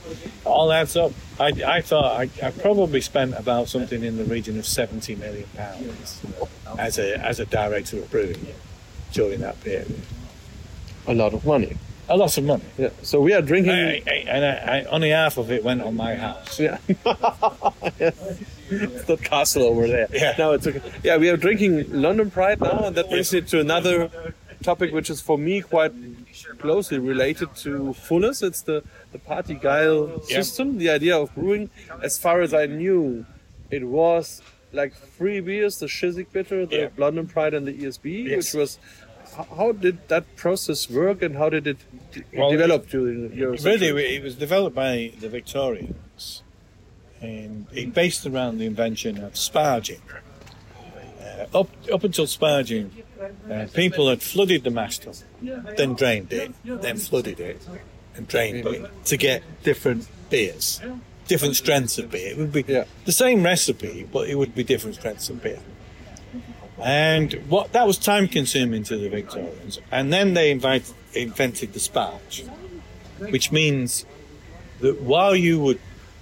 [0.46, 1.12] all adds up.
[1.40, 5.48] I, I thought I, I probably spent about something in the region of 70 million
[5.56, 6.22] pounds
[6.78, 8.48] as a as a director of brewing
[9.12, 10.02] during that period.
[11.08, 11.78] A lot of money.
[12.12, 12.64] Oh, a lot of money.
[12.78, 12.90] Yeah.
[13.04, 13.72] So we are drinking.
[13.72, 16.60] I, I, and I, only half of it went on my house.
[16.60, 16.78] Yeah.
[16.90, 17.04] it's
[19.06, 20.08] that castle over there.
[20.12, 20.36] Yeah.
[20.38, 20.82] No, it's okay.
[21.04, 24.12] Yeah, we are drinking London Pride now, and that brings me to another
[24.62, 25.94] topic which is for me quite
[26.60, 28.44] closely related to Fullers.
[28.44, 30.42] It's the, the parti-gyle Yeah.
[30.42, 31.70] system, the idea of brewing.
[32.04, 33.26] As far as I knew,
[33.70, 34.42] it was
[34.74, 36.90] like three beers, the Chiswick Bitter, the Yeah.
[36.98, 38.54] London Pride, and the ESB, Yes.
[38.54, 38.80] which was.
[39.36, 41.78] How did that process work, and how did it
[42.34, 46.44] Well, develop during your Really, it was developed by the Victorians,
[47.22, 50.02] and it based around the invention of sparging.
[51.22, 52.90] Uh, up up until sparging,
[53.50, 55.14] uh, people had flooded the mash tun,
[55.78, 57.62] then drained it, then flooded it,
[58.16, 60.82] and drained it to get different beers,
[61.28, 62.32] different strengths of beer.
[62.32, 62.84] It would be Yeah.
[63.06, 65.60] the same recipe, but it would be different strengths of beer.
[66.80, 69.80] And what that was time consuming to the Victorians.
[69.92, 72.48] And then they invite, invented the sparge,
[73.30, 74.06] which means
[74.80, 75.76] that while you were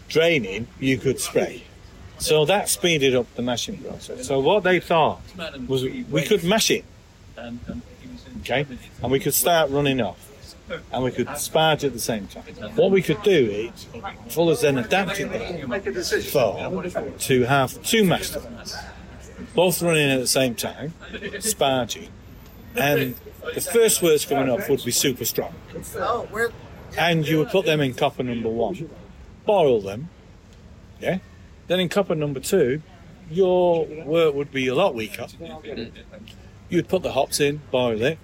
[0.10, 1.64] draining, you could spray.
[2.18, 4.28] So that speeded up the mashing process.
[4.28, 5.22] So what they thought
[5.68, 6.84] was we could mash it,
[8.42, 8.66] okay,
[9.02, 10.54] and we could start running off,
[10.92, 12.44] and we could sparge at the same time.
[12.76, 13.88] What we could do is,
[14.28, 16.84] Fuller's then adapted that for
[17.20, 18.32] to have two mash
[19.56, 20.94] both running at the same time,
[21.38, 22.10] sparging,
[22.76, 23.16] and
[23.54, 25.54] the first worts coming off would be super strong
[26.98, 28.90] and you would put them in copper number one,
[29.46, 30.10] boil them,
[31.00, 31.20] yeah.
[31.68, 32.82] Then in copper number two,
[33.30, 35.28] your wort would be a lot weaker.
[36.70, 38.18] You'd put the hops in, boil it,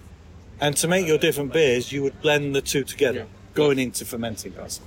[0.60, 4.54] and to make your different beers, you would blend the two together, going into fermenting
[4.54, 4.82] process,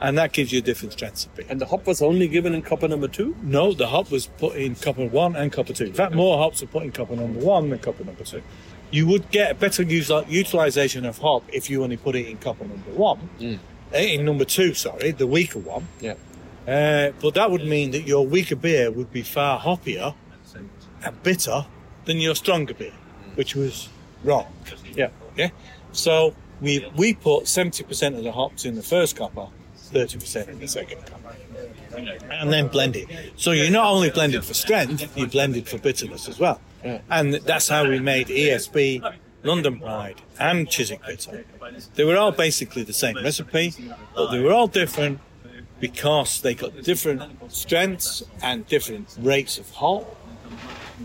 [0.00, 1.46] and that gives you a different strengths of beer.
[1.48, 3.34] And the hop was only given in copper number two?
[3.42, 5.84] No, the hop was put in copper one and copper two.
[5.86, 8.42] In fact, more hops were put in copper number one than copper number two.
[8.90, 12.38] You would get a better use, utilization of hop if you only put it in
[12.38, 13.28] copper number one.
[13.92, 15.88] Eh, In number two, sorry, the weaker one.
[16.00, 16.14] Yeah.
[16.66, 20.14] Uh, but that would mean that your weaker beer would be far hoppier
[21.04, 21.66] and bitter
[22.04, 22.92] than your stronger beer,
[23.34, 23.88] which was
[24.24, 24.46] wrong.
[24.94, 25.08] Yeah.
[25.36, 25.50] Yeah.
[25.92, 29.46] So we we put seventy percent of the hops in the first copper,
[29.88, 31.00] thirty percent in the second
[32.30, 33.08] and then blend it.
[33.36, 36.60] So you not only blended for strength, you blended for bitterness as well.
[36.84, 37.00] Yeah.
[37.10, 41.44] And that's how we made ESB, London Pride, and Chiswick Bitter.
[41.94, 43.74] They were all basically the same recipe,
[44.14, 45.20] but they were all different
[45.80, 47.22] because they got different
[47.52, 50.16] strengths and different rates of hop.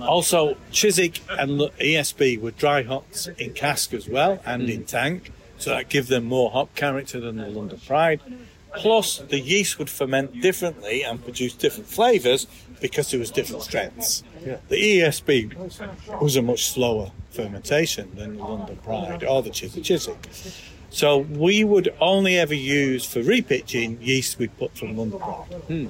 [0.01, 4.87] Also, Chiswick and ESB were dry hops in cask as well and in mm.
[4.87, 8.19] tank, so that give them more hop character than the London Pride.
[8.75, 12.47] Plus, the yeast would ferment differently and produce different flavours
[12.81, 14.23] because there was different strengths.
[14.69, 20.27] The ESB was a much slower fermentation than the London Pride or the Chiswick Chiswick.
[20.89, 25.53] So we would only ever use for repitching yeast we'd put from London Pride.
[25.67, 25.86] Hmm.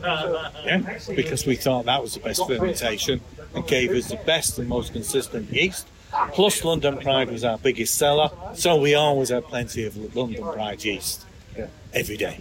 [0.65, 0.97] Yeah?
[1.13, 3.19] Because we thought that was the best fermentation
[3.53, 5.87] and gave us the best and most consistent yeast.
[6.31, 10.83] Plus, London Pride was our biggest seller, so we always had plenty of London Pride
[10.85, 11.25] yeast
[11.57, 11.67] Yeah.
[11.93, 12.39] every day.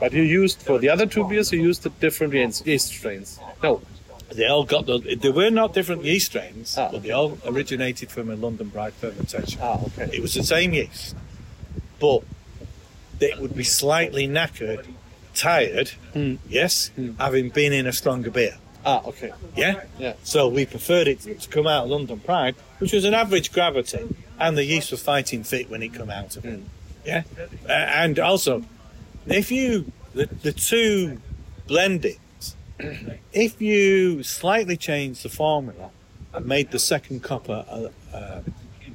[0.00, 3.38] But you used for the other two beers, you used the different yeast yeast strains.
[3.62, 3.80] No.
[4.32, 4.98] They all got the.
[4.98, 6.88] They were not different yeast strains, Ah.
[6.90, 9.60] but they all originated from a London Pride fermentation.
[9.62, 10.10] Ah, okay.
[10.16, 11.14] It was the same yeast,
[12.00, 12.22] but
[13.20, 14.84] it would be slightly knackered,
[15.34, 15.92] tired.
[16.48, 18.56] Yes, having been in a stronger beer.
[18.84, 19.32] Ah, okay.
[19.56, 19.82] Yeah?
[19.98, 20.14] Yeah.
[20.24, 24.14] So we preferred it to come out of London Pride, which was an average gravity,
[24.38, 26.60] and the yeast was fighting fit when it come out of it.
[27.04, 27.22] Yeah?
[27.68, 28.64] Uh, and also,
[29.26, 31.20] if you, the, the two
[31.68, 32.54] blendings,
[33.32, 35.90] if you slightly changed the formula
[36.32, 38.42] and made the second copper a, a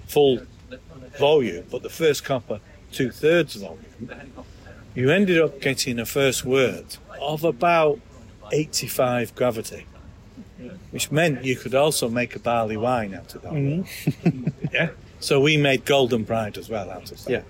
[0.07, 0.41] full
[1.17, 2.59] volume, but the first copper
[2.91, 3.86] two thirds volume,
[4.93, 7.99] you ended up getting a first wort of about
[8.51, 9.86] 85 gravity,
[10.91, 13.53] which meant you could also make a barley wine out of that.
[13.53, 14.47] Mm-hmm.
[14.73, 14.89] yeah.
[15.19, 17.32] So we made Golden Pride as well out of that.
[17.32, 17.41] Yeah.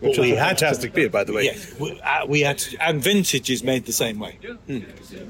[0.00, 1.44] Which is a fantastic beer, by the way.
[1.46, 4.38] Yeah, we, uh, we had to, and vintage is made the same way.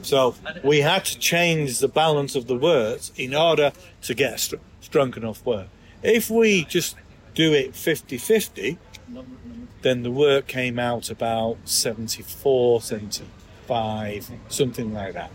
[0.03, 4.39] So we had to change the balance of the worts in order to get a
[4.39, 5.67] str- strong enough wort.
[6.03, 6.97] If we just
[7.35, 8.79] do it 50-50,
[9.83, 15.31] then the wort came out about 74, 75, something like that.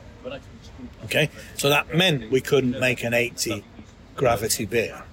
[1.06, 3.64] Okay, so that meant we couldn't make an 80
[4.16, 5.04] gravity beer.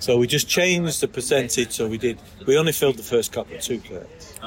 [0.00, 1.72] So we just changed the percentage.
[1.72, 2.18] So we did.
[2.46, 4.38] We only filled the first cup with two thirds.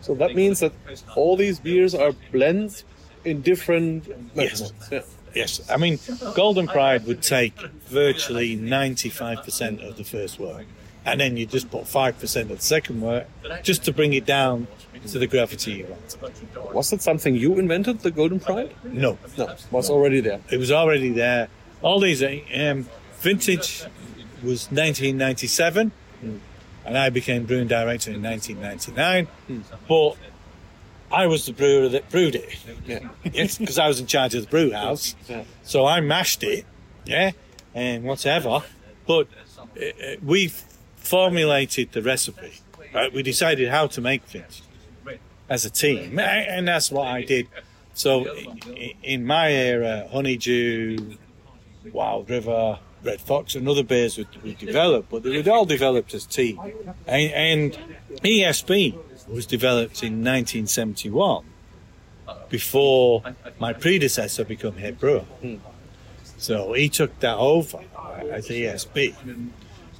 [0.00, 0.72] So that means that
[1.16, 2.84] all these beers are blends
[3.24, 4.72] in different Yes.
[4.90, 5.02] Yeah.
[5.34, 5.98] Yes, I mean
[6.34, 7.54] Golden Pride would take
[7.86, 10.64] virtually ninety-five percent of the first wort,
[11.04, 13.26] and then you just put five percent of the second wort,
[13.62, 14.66] just to bring it down
[15.08, 16.74] to the gravity you want.
[16.74, 18.74] Was it something you invented, the Golden Pride?
[18.84, 20.40] No, No, was already there.
[20.50, 21.48] it was already there.
[21.82, 22.86] All these um,
[23.20, 23.84] vintage
[24.42, 25.92] was 1997,
[26.84, 29.28] and I became brewing director in 1999.
[29.88, 30.16] But
[31.10, 32.56] I was the brewer that brewed it.
[32.86, 33.08] Yeah.
[33.32, 35.14] Yes, because I was in charge of the brew house.
[35.28, 35.44] Yeah.
[35.62, 36.64] So I mashed it,
[37.04, 37.32] yeah,
[37.74, 38.62] and whatever.
[39.06, 39.28] But
[39.58, 40.52] uh, uh, we
[40.96, 42.52] formulated the recipe.
[42.94, 43.12] Right?
[43.12, 44.62] We decided how to make things
[45.48, 47.48] as a team, and that's what I did.
[47.94, 48.26] So
[49.02, 51.16] in my era, Honeydew,
[51.92, 56.14] Wild River, Red Fox, and other beers would, would develop, but they were all developed
[56.14, 56.60] as team.
[57.06, 57.78] And, and
[58.22, 61.44] ESB was developed in 1971
[62.48, 63.22] before
[63.58, 65.24] my predecessor became head brewer.
[66.38, 67.80] So he took that over
[68.30, 69.14] as ESB.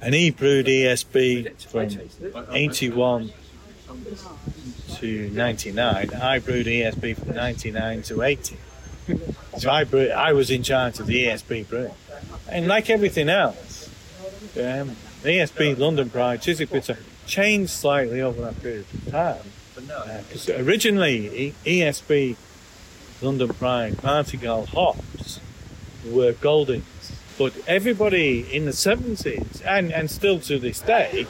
[0.01, 3.31] And he brewed ESB from 81
[4.95, 6.09] to 99.
[6.13, 8.57] I brewed ESB from 99 to 80.
[9.57, 11.91] So I, brewed, I was in charge of the ESB brewing.
[12.51, 13.89] And like everything else,
[14.57, 19.37] um, ESB London Pride, Chiswick Bitter changed slightly over that period of time.
[20.29, 22.35] Because originally, E- ESB
[23.21, 25.39] London Pride Martingale hops
[26.05, 26.85] were Goldings.
[27.37, 31.25] But everybody in the 70s, and, and still to this day,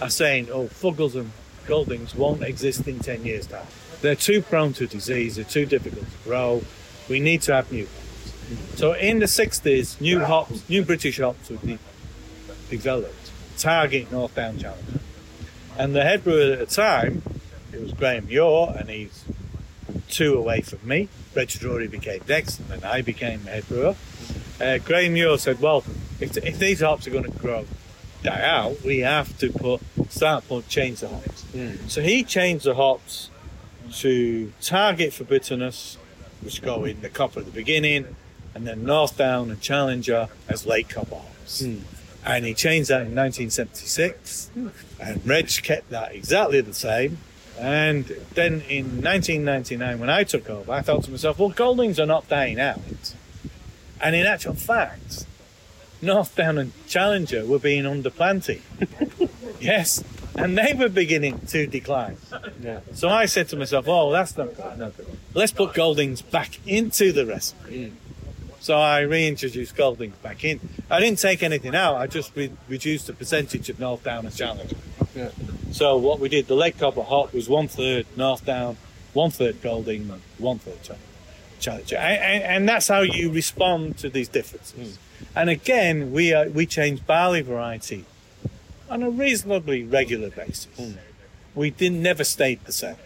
[0.00, 1.32] are saying, oh, Fuggles and
[1.66, 3.66] Goldings won't exist in 10 years' time.
[4.02, 6.62] They're too prone to disease, they're too difficult to grow.
[7.08, 7.88] We need to have new.
[8.76, 11.78] So in the 60s, new hops, new British hops were de-
[12.70, 15.00] developed, target North Down Challenger.
[15.78, 17.22] And the head brewer at the time,
[17.72, 19.24] it was Graham Yore, and he's
[20.08, 21.08] two away from me.
[21.34, 23.96] Richard Drury became next, and then I became head brewer.
[24.60, 25.82] Uh, Graham Yore said, "Well,
[26.20, 27.66] if, if these hops are going to grow,
[28.22, 29.80] die out, we have to put
[30.10, 31.44] start put change the hops."
[31.88, 33.30] So he changed the hops
[33.94, 35.98] to target for bitterness,
[36.40, 38.14] which go in the copper at the beginning,
[38.54, 41.64] and then North Down and Challenger as late copper hops.
[41.64, 41.78] Hmm.
[42.24, 44.50] And he changed that in 1976,
[44.98, 47.18] and Reg kept that exactly the same.
[47.58, 52.06] And then in 1999, when I took over, I thought to myself, well, Goldings are
[52.06, 52.80] not dying out.
[54.00, 55.26] And in actual fact,
[56.02, 58.60] North Down and Challenger were being underplanted.
[59.60, 60.02] yes.
[60.34, 62.16] And they were beginning to decline.
[62.60, 62.80] Yeah.
[62.92, 65.04] So I said to myself, oh, that's not good.
[65.32, 67.88] Let's put Goldings back into the recipe.
[67.88, 67.96] Hmm.
[68.64, 70.58] So I reintroduced Goldings back in.
[70.90, 71.96] I didn't take anything out.
[71.96, 74.76] I just re- reduced the percentage of North Down and Challenger.
[75.14, 75.28] Yeah.
[75.70, 78.78] So what we did, the leg copper hop was one third North Down,
[79.12, 80.08] one third Golding,
[80.38, 80.98] one third Ch-
[81.62, 84.98] Challenger, and, and, and that's how you respond to these differences.
[85.36, 88.06] And again, we uh, we change barley variety
[88.88, 90.96] on a reasonably regular basis.
[91.54, 92.96] We didn't never stayed the same,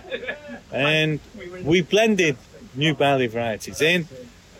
[0.70, 1.18] and
[1.64, 2.36] we blended
[2.74, 4.06] new barley varieties in.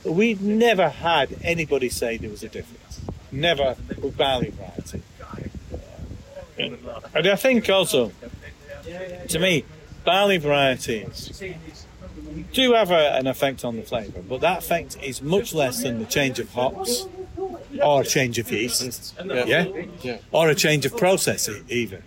[0.05, 3.01] But we never had anybody say there was a difference.
[3.31, 5.03] Never with barley variety.
[7.15, 8.13] And I think also,
[9.29, 9.65] to me,
[10.05, 11.43] barley varieties
[12.53, 15.99] do have a, an effect on the flavour, but that effect is much less than
[15.99, 17.07] the change of hops
[17.83, 19.67] or a change of yeast, yeah,
[20.03, 20.19] Yeah.
[20.31, 22.03] or a change of process even.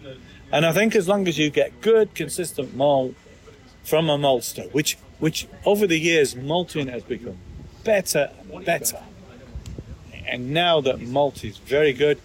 [0.52, 3.16] And I think as long as you get good, consistent malt
[3.84, 7.38] from a maltster, which which over the years malting has become
[7.86, 9.00] better and better,
[10.28, 12.20] and now that malt is very good,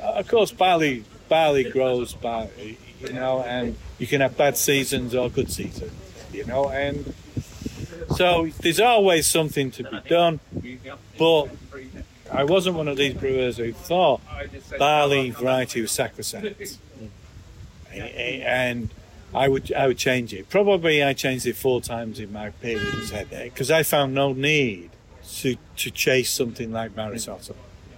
[0.00, 5.14] uh, of course barley barley grows barley, you know, and you can have bad seasons
[5.14, 5.92] or good seasons,
[6.32, 7.12] you know, and
[8.16, 10.40] so there's always something to be done,
[11.18, 11.48] but
[12.32, 14.20] I wasn't one of these brewers who thought
[14.78, 16.78] barley variety was sacrosanct,
[17.92, 18.90] and
[19.34, 20.48] I would I would change it.
[20.48, 22.86] Probably I changed it four times in my period
[23.44, 24.90] because I found no need
[25.38, 27.54] to to chase something like Maris Otter.
[27.54, 27.56] Mm.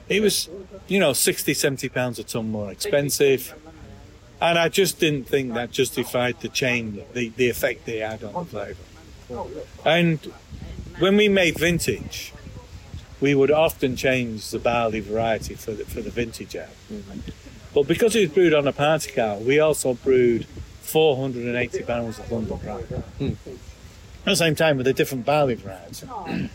[0.08, 0.48] It was,
[0.88, 3.54] you know, 60, 70 pounds a ton more expensive.
[4.40, 8.32] And I just didn't think that justified the change, the, the effect they had on
[8.32, 9.46] the flavour.
[9.84, 10.18] And
[10.98, 12.32] when we made vintage,
[13.20, 16.66] we would often change the barley variety for the, for the vintage ale.
[16.92, 17.20] Mm-hmm.
[17.72, 20.44] But because it was brewed on a party car, we also brewed
[20.82, 22.84] 480 barrels of London Pride.
[23.20, 23.36] Mm.
[23.40, 26.06] At the same time, with a different barley variety.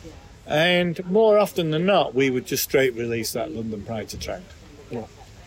[0.48, 4.44] And more often than not, we would just straight release that London Pride to trade.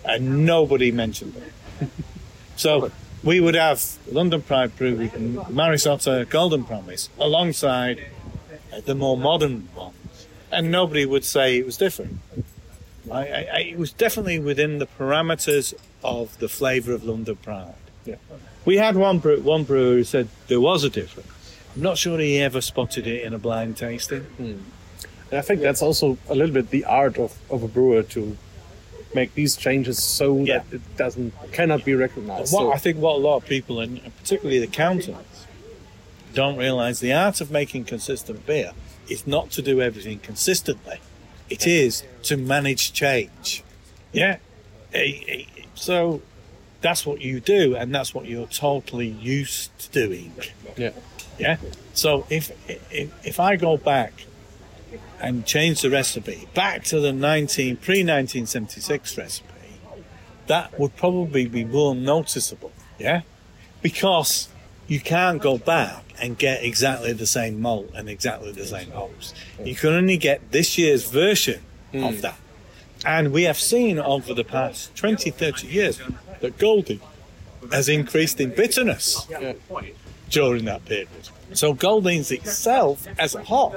[0.05, 1.89] And nobody mentioned it.
[2.57, 2.91] so
[3.23, 8.07] we would have London Pride brewed with Maris Otter Golden Promise alongside
[8.85, 10.27] the more modern ones.
[10.53, 12.19] And nobody would say it was different.
[13.11, 17.75] I, I, I, it was definitely within the parameters of the flavour of London Pride.
[18.05, 18.17] Yeah.
[18.65, 21.29] We had one, brew, one brewer who said there was a difference.
[21.75, 24.23] I'm not sure he ever spotted it in a blind tasting.
[24.23, 24.59] Hmm.
[25.31, 28.37] And I think that's also a little bit the art of, of a brewer to
[29.15, 30.59] make these changes so Yeah.
[30.59, 32.53] that it doesn't cannot be recognized.
[32.53, 35.47] What So- I think what a lot of people, and particularly the accountants,
[36.35, 38.73] don't realise the art of making consistent beer
[39.09, 40.99] is not to do everything consistently.
[41.49, 43.65] It is to manage change.
[44.13, 44.37] Yeah.
[45.75, 46.23] So
[46.81, 50.33] that's what you do, and that's what you're totally used to doing.
[50.77, 50.91] yeah.
[51.39, 51.57] Yeah.
[51.95, 52.53] So if
[52.91, 54.13] if, if I go back
[55.21, 59.47] and change the recipe back to the 19 pre 1976 recipe,
[60.47, 62.73] that would probably be more noticeable.
[62.99, 63.23] Yeah.
[63.83, 64.49] Because
[64.89, 69.33] you can't go back and get exactly the same malt and exactly the same hops.
[69.65, 71.63] You can only get this year's version
[71.95, 72.21] of hmm.
[72.21, 72.37] that.
[73.07, 76.01] And we have seen over the past 20, 30 years
[76.41, 77.01] that Goldie
[77.73, 79.27] has increased in bitterness
[80.29, 81.09] during that period.
[81.53, 83.75] So Goldings itself as a hop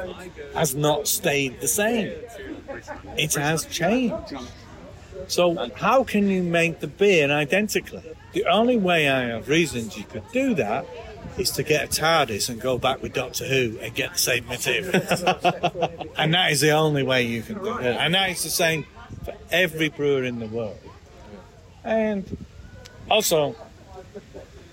[0.54, 2.14] has not stayed the same.
[3.18, 4.36] It has changed.
[5.28, 8.04] So how can you make the beer identically?
[8.34, 10.86] The only way I have reasons you could do that
[11.38, 14.48] is to get a TARDIS and go back with Doctor Who and get the same
[14.48, 14.94] material.
[16.18, 17.96] and that is the only way you can do it.
[17.96, 18.86] And that is the same
[19.24, 20.80] for every brewer in the world.
[21.84, 22.46] And
[23.10, 23.56] also,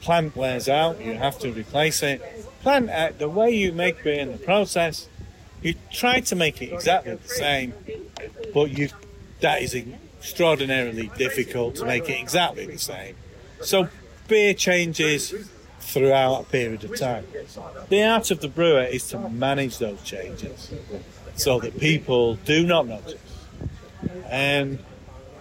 [0.01, 2.23] plant wears out, you have to replace it.
[2.63, 5.09] Plant, uh, the way you make beer in the process,
[5.63, 7.75] you try to make it exactly the same,
[8.55, 8.89] but you
[9.41, 13.15] that is extraordinarily difficult to make it exactly the same.
[13.63, 13.89] So
[14.29, 15.35] beer changes
[15.81, 17.27] throughout a period of time.
[17.89, 20.73] The art of the brewer is to manage those changes
[21.37, 23.21] so that people do not notice.
[24.27, 24.79] And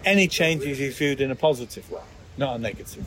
[0.05, 2.01] any changes is viewed in a positive way,
[2.37, 3.05] not a negative.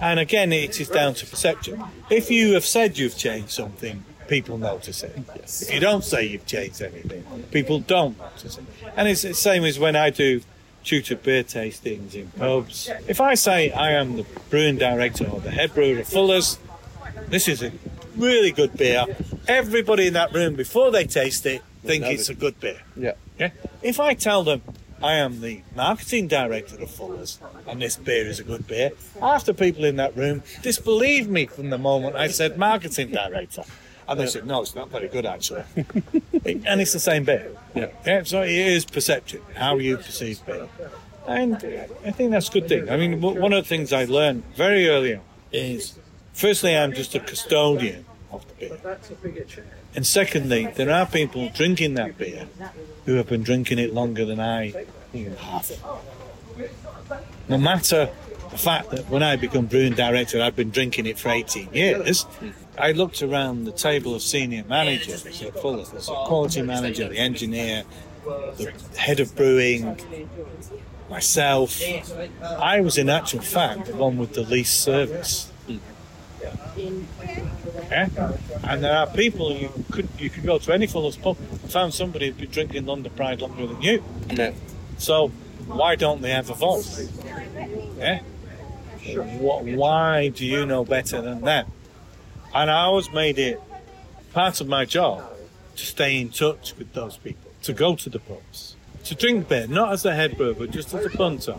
[0.00, 1.82] And again, it is down to perception.
[2.10, 5.16] If you have said you've changed something, people notice it.
[5.44, 8.64] If you don't say you've changed anything, people don't notice it.
[8.96, 10.40] And it's the same as when I do
[10.82, 12.90] tutor beer tastings in pubs.
[13.08, 16.58] If I say I am the brewing director or the head brewer of Fuller's,
[17.28, 17.72] this is a
[18.16, 19.06] really good beer.
[19.48, 22.80] Everybody in that room, before they taste it, think it's a good beer.
[22.96, 23.12] Yeah.
[23.38, 23.50] Yeah.
[23.82, 24.62] If I tell them
[25.04, 27.38] I am the marketing director of Fuller's
[27.68, 31.44] and this beer is a good beer, half the people in that room disbelieved me
[31.44, 33.64] from the moment I said marketing director.
[34.08, 35.64] And they said, no, it's not very good actually.
[35.76, 37.54] and it's the same beer.
[37.74, 37.88] Yeah.
[38.06, 40.68] Yeah, so it is perception, how you perceive beer.
[41.28, 41.56] And
[42.06, 42.88] I think that's a good thing.
[42.88, 45.98] I mean, one of the things I learned very early on is
[46.32, 48.73] firstly, I'm just a custodian of the beer.
[49.94, 52.48] And secondly, there are people drinking that beer
[53.06, 54.72] who have been drinking it longer than I
[55.38, 55.72] have.
[57.48, 58.10] No matter
[58.50, 62.26] the fact that when I become brewing director, I've been drinking it for 18 years,
[62.78, 67.84] I looked around the table of senior managers at Fuller's, the quality manager, the engineer,
[68.24, 69.98] the head of brewing,
[71.10, 71.80] myself.
[72.42, 75.50] I was in actual fact the one with the least service.
[77.90, 78.08] Yeah?
[78.62, 81.92] And there are people you could you could go to any Fuller's pub and find
[81.92, 84.02] somebody who'd been drinking London Pride longer than you.
[84.30, 84.52] Yeah.
[84.98, 85.28] So
[85.66, 87.10] why don't they have a voice?
[87.98, 88.20] Yeah.
[89.38, 91.66] What, why do you know better than them?
[92.54, 93.60] And I always made it
[94.32, 95.24] part of my job
[95.76, 98.73] to stay in touch with those people, to go to the pubs,
[99.04, 101.56] to drink beer, not as a head brewer, but just as a punter,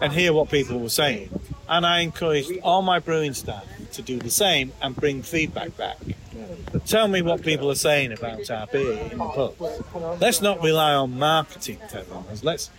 [0.00, 1.28] and hear what people were saying.
[1.68, 5.98] And I encouraged all my brewing staff to do the same and bring feedback back.
[6.86, 10.20] Tell me what people are saying about our beer in the pubs.
[10.20, 12.42] Let's not rely on marketing telling us.
[12.44, 12.70] Let's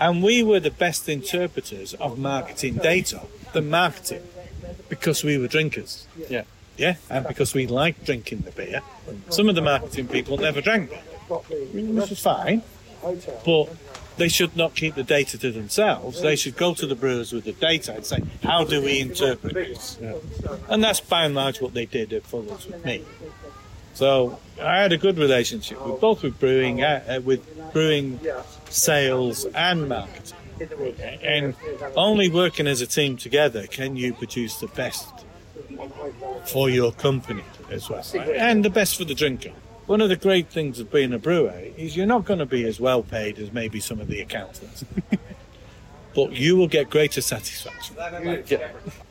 [0.00, 3.22] and we were the best interpreters of marketing data
[3.52, 4.22] than marketing
[4.88, 6.06] because we were drinkers.
[6.28, 6.42] Yeah.
[6.76, 8.82] Yeah, and because we liked drinking the beer.
[9.28, 10.98] Some of the marketing people never drank beer,
[11.38, 12.62] which was fine.
[13.44, 13.68] But
[14.16, 16.20] they should not keep the data to themselves.
[16.20, 19.54] They should go to the brewers with the data and say, how do we interpret
[19.54, 19.98] this?
[20.68, 23.04] And that's by and large what they did at Fuller's with me.
[23.94, 28.20] So I had a good relationship with both with brewing, uh, with brewing
[28.68, 30.38] sales and marketing.
[31.22, 31.54] And
[31.96, 35.08] only working as a team together can you produce the best
[36.46, 39.50] for your company as well, and the best for the drinker.
[39.86, 42.64] One of the great things of being a brewer is you're not going to be
[42.64, 44.84] as well paid as maybe some of the accountants,
[46.14, 47.96] but you will get greater satisfaction.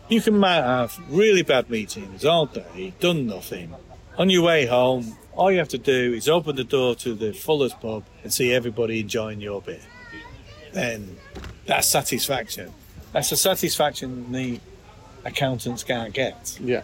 [0.09, 3.75] You can might have really bad meetings all day, done nothing.
[4.17, 7.33] On your way home, all you have to do is open the door to the
[7.33, 9.79] Fuller's pub and see everybody enjoying your beer.
[10.71, 11.17] Then
[11.65, 12.73] that's satisfaction.
[13.11, 14.59] That's a satisfaction the
[15.23, 16.57] accountants can't get.
[16.61, 16.83] Yeah.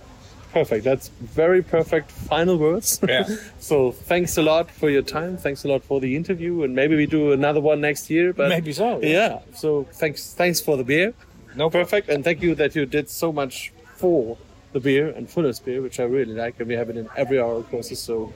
[0.52, 0.84] Perfect.
[0.84, 3.00] That's very perfect final words.
[3.08, 3.28] Yeah.
[3.60, 5.38] so thanks a lot for your time.
[5.38, 8.34] Thanks a lot for the interview, and maybe we do another one next year.
[8.34, 9.00] But Maybe so.
[9.02, 9.40] Yeah.
[9.54, 10.34] So thanks.
[10.34, 11.14] Thanks for the beer.
[11.56, 12.10] No Perfect.
[12.10, 14.38] And thank you that you did so much for
[14.72, 17.40] the beer and Fuller's beer, which I really like, and we have it in every
[17.40, 18.00] hour courses.
[18.00, 18.34] So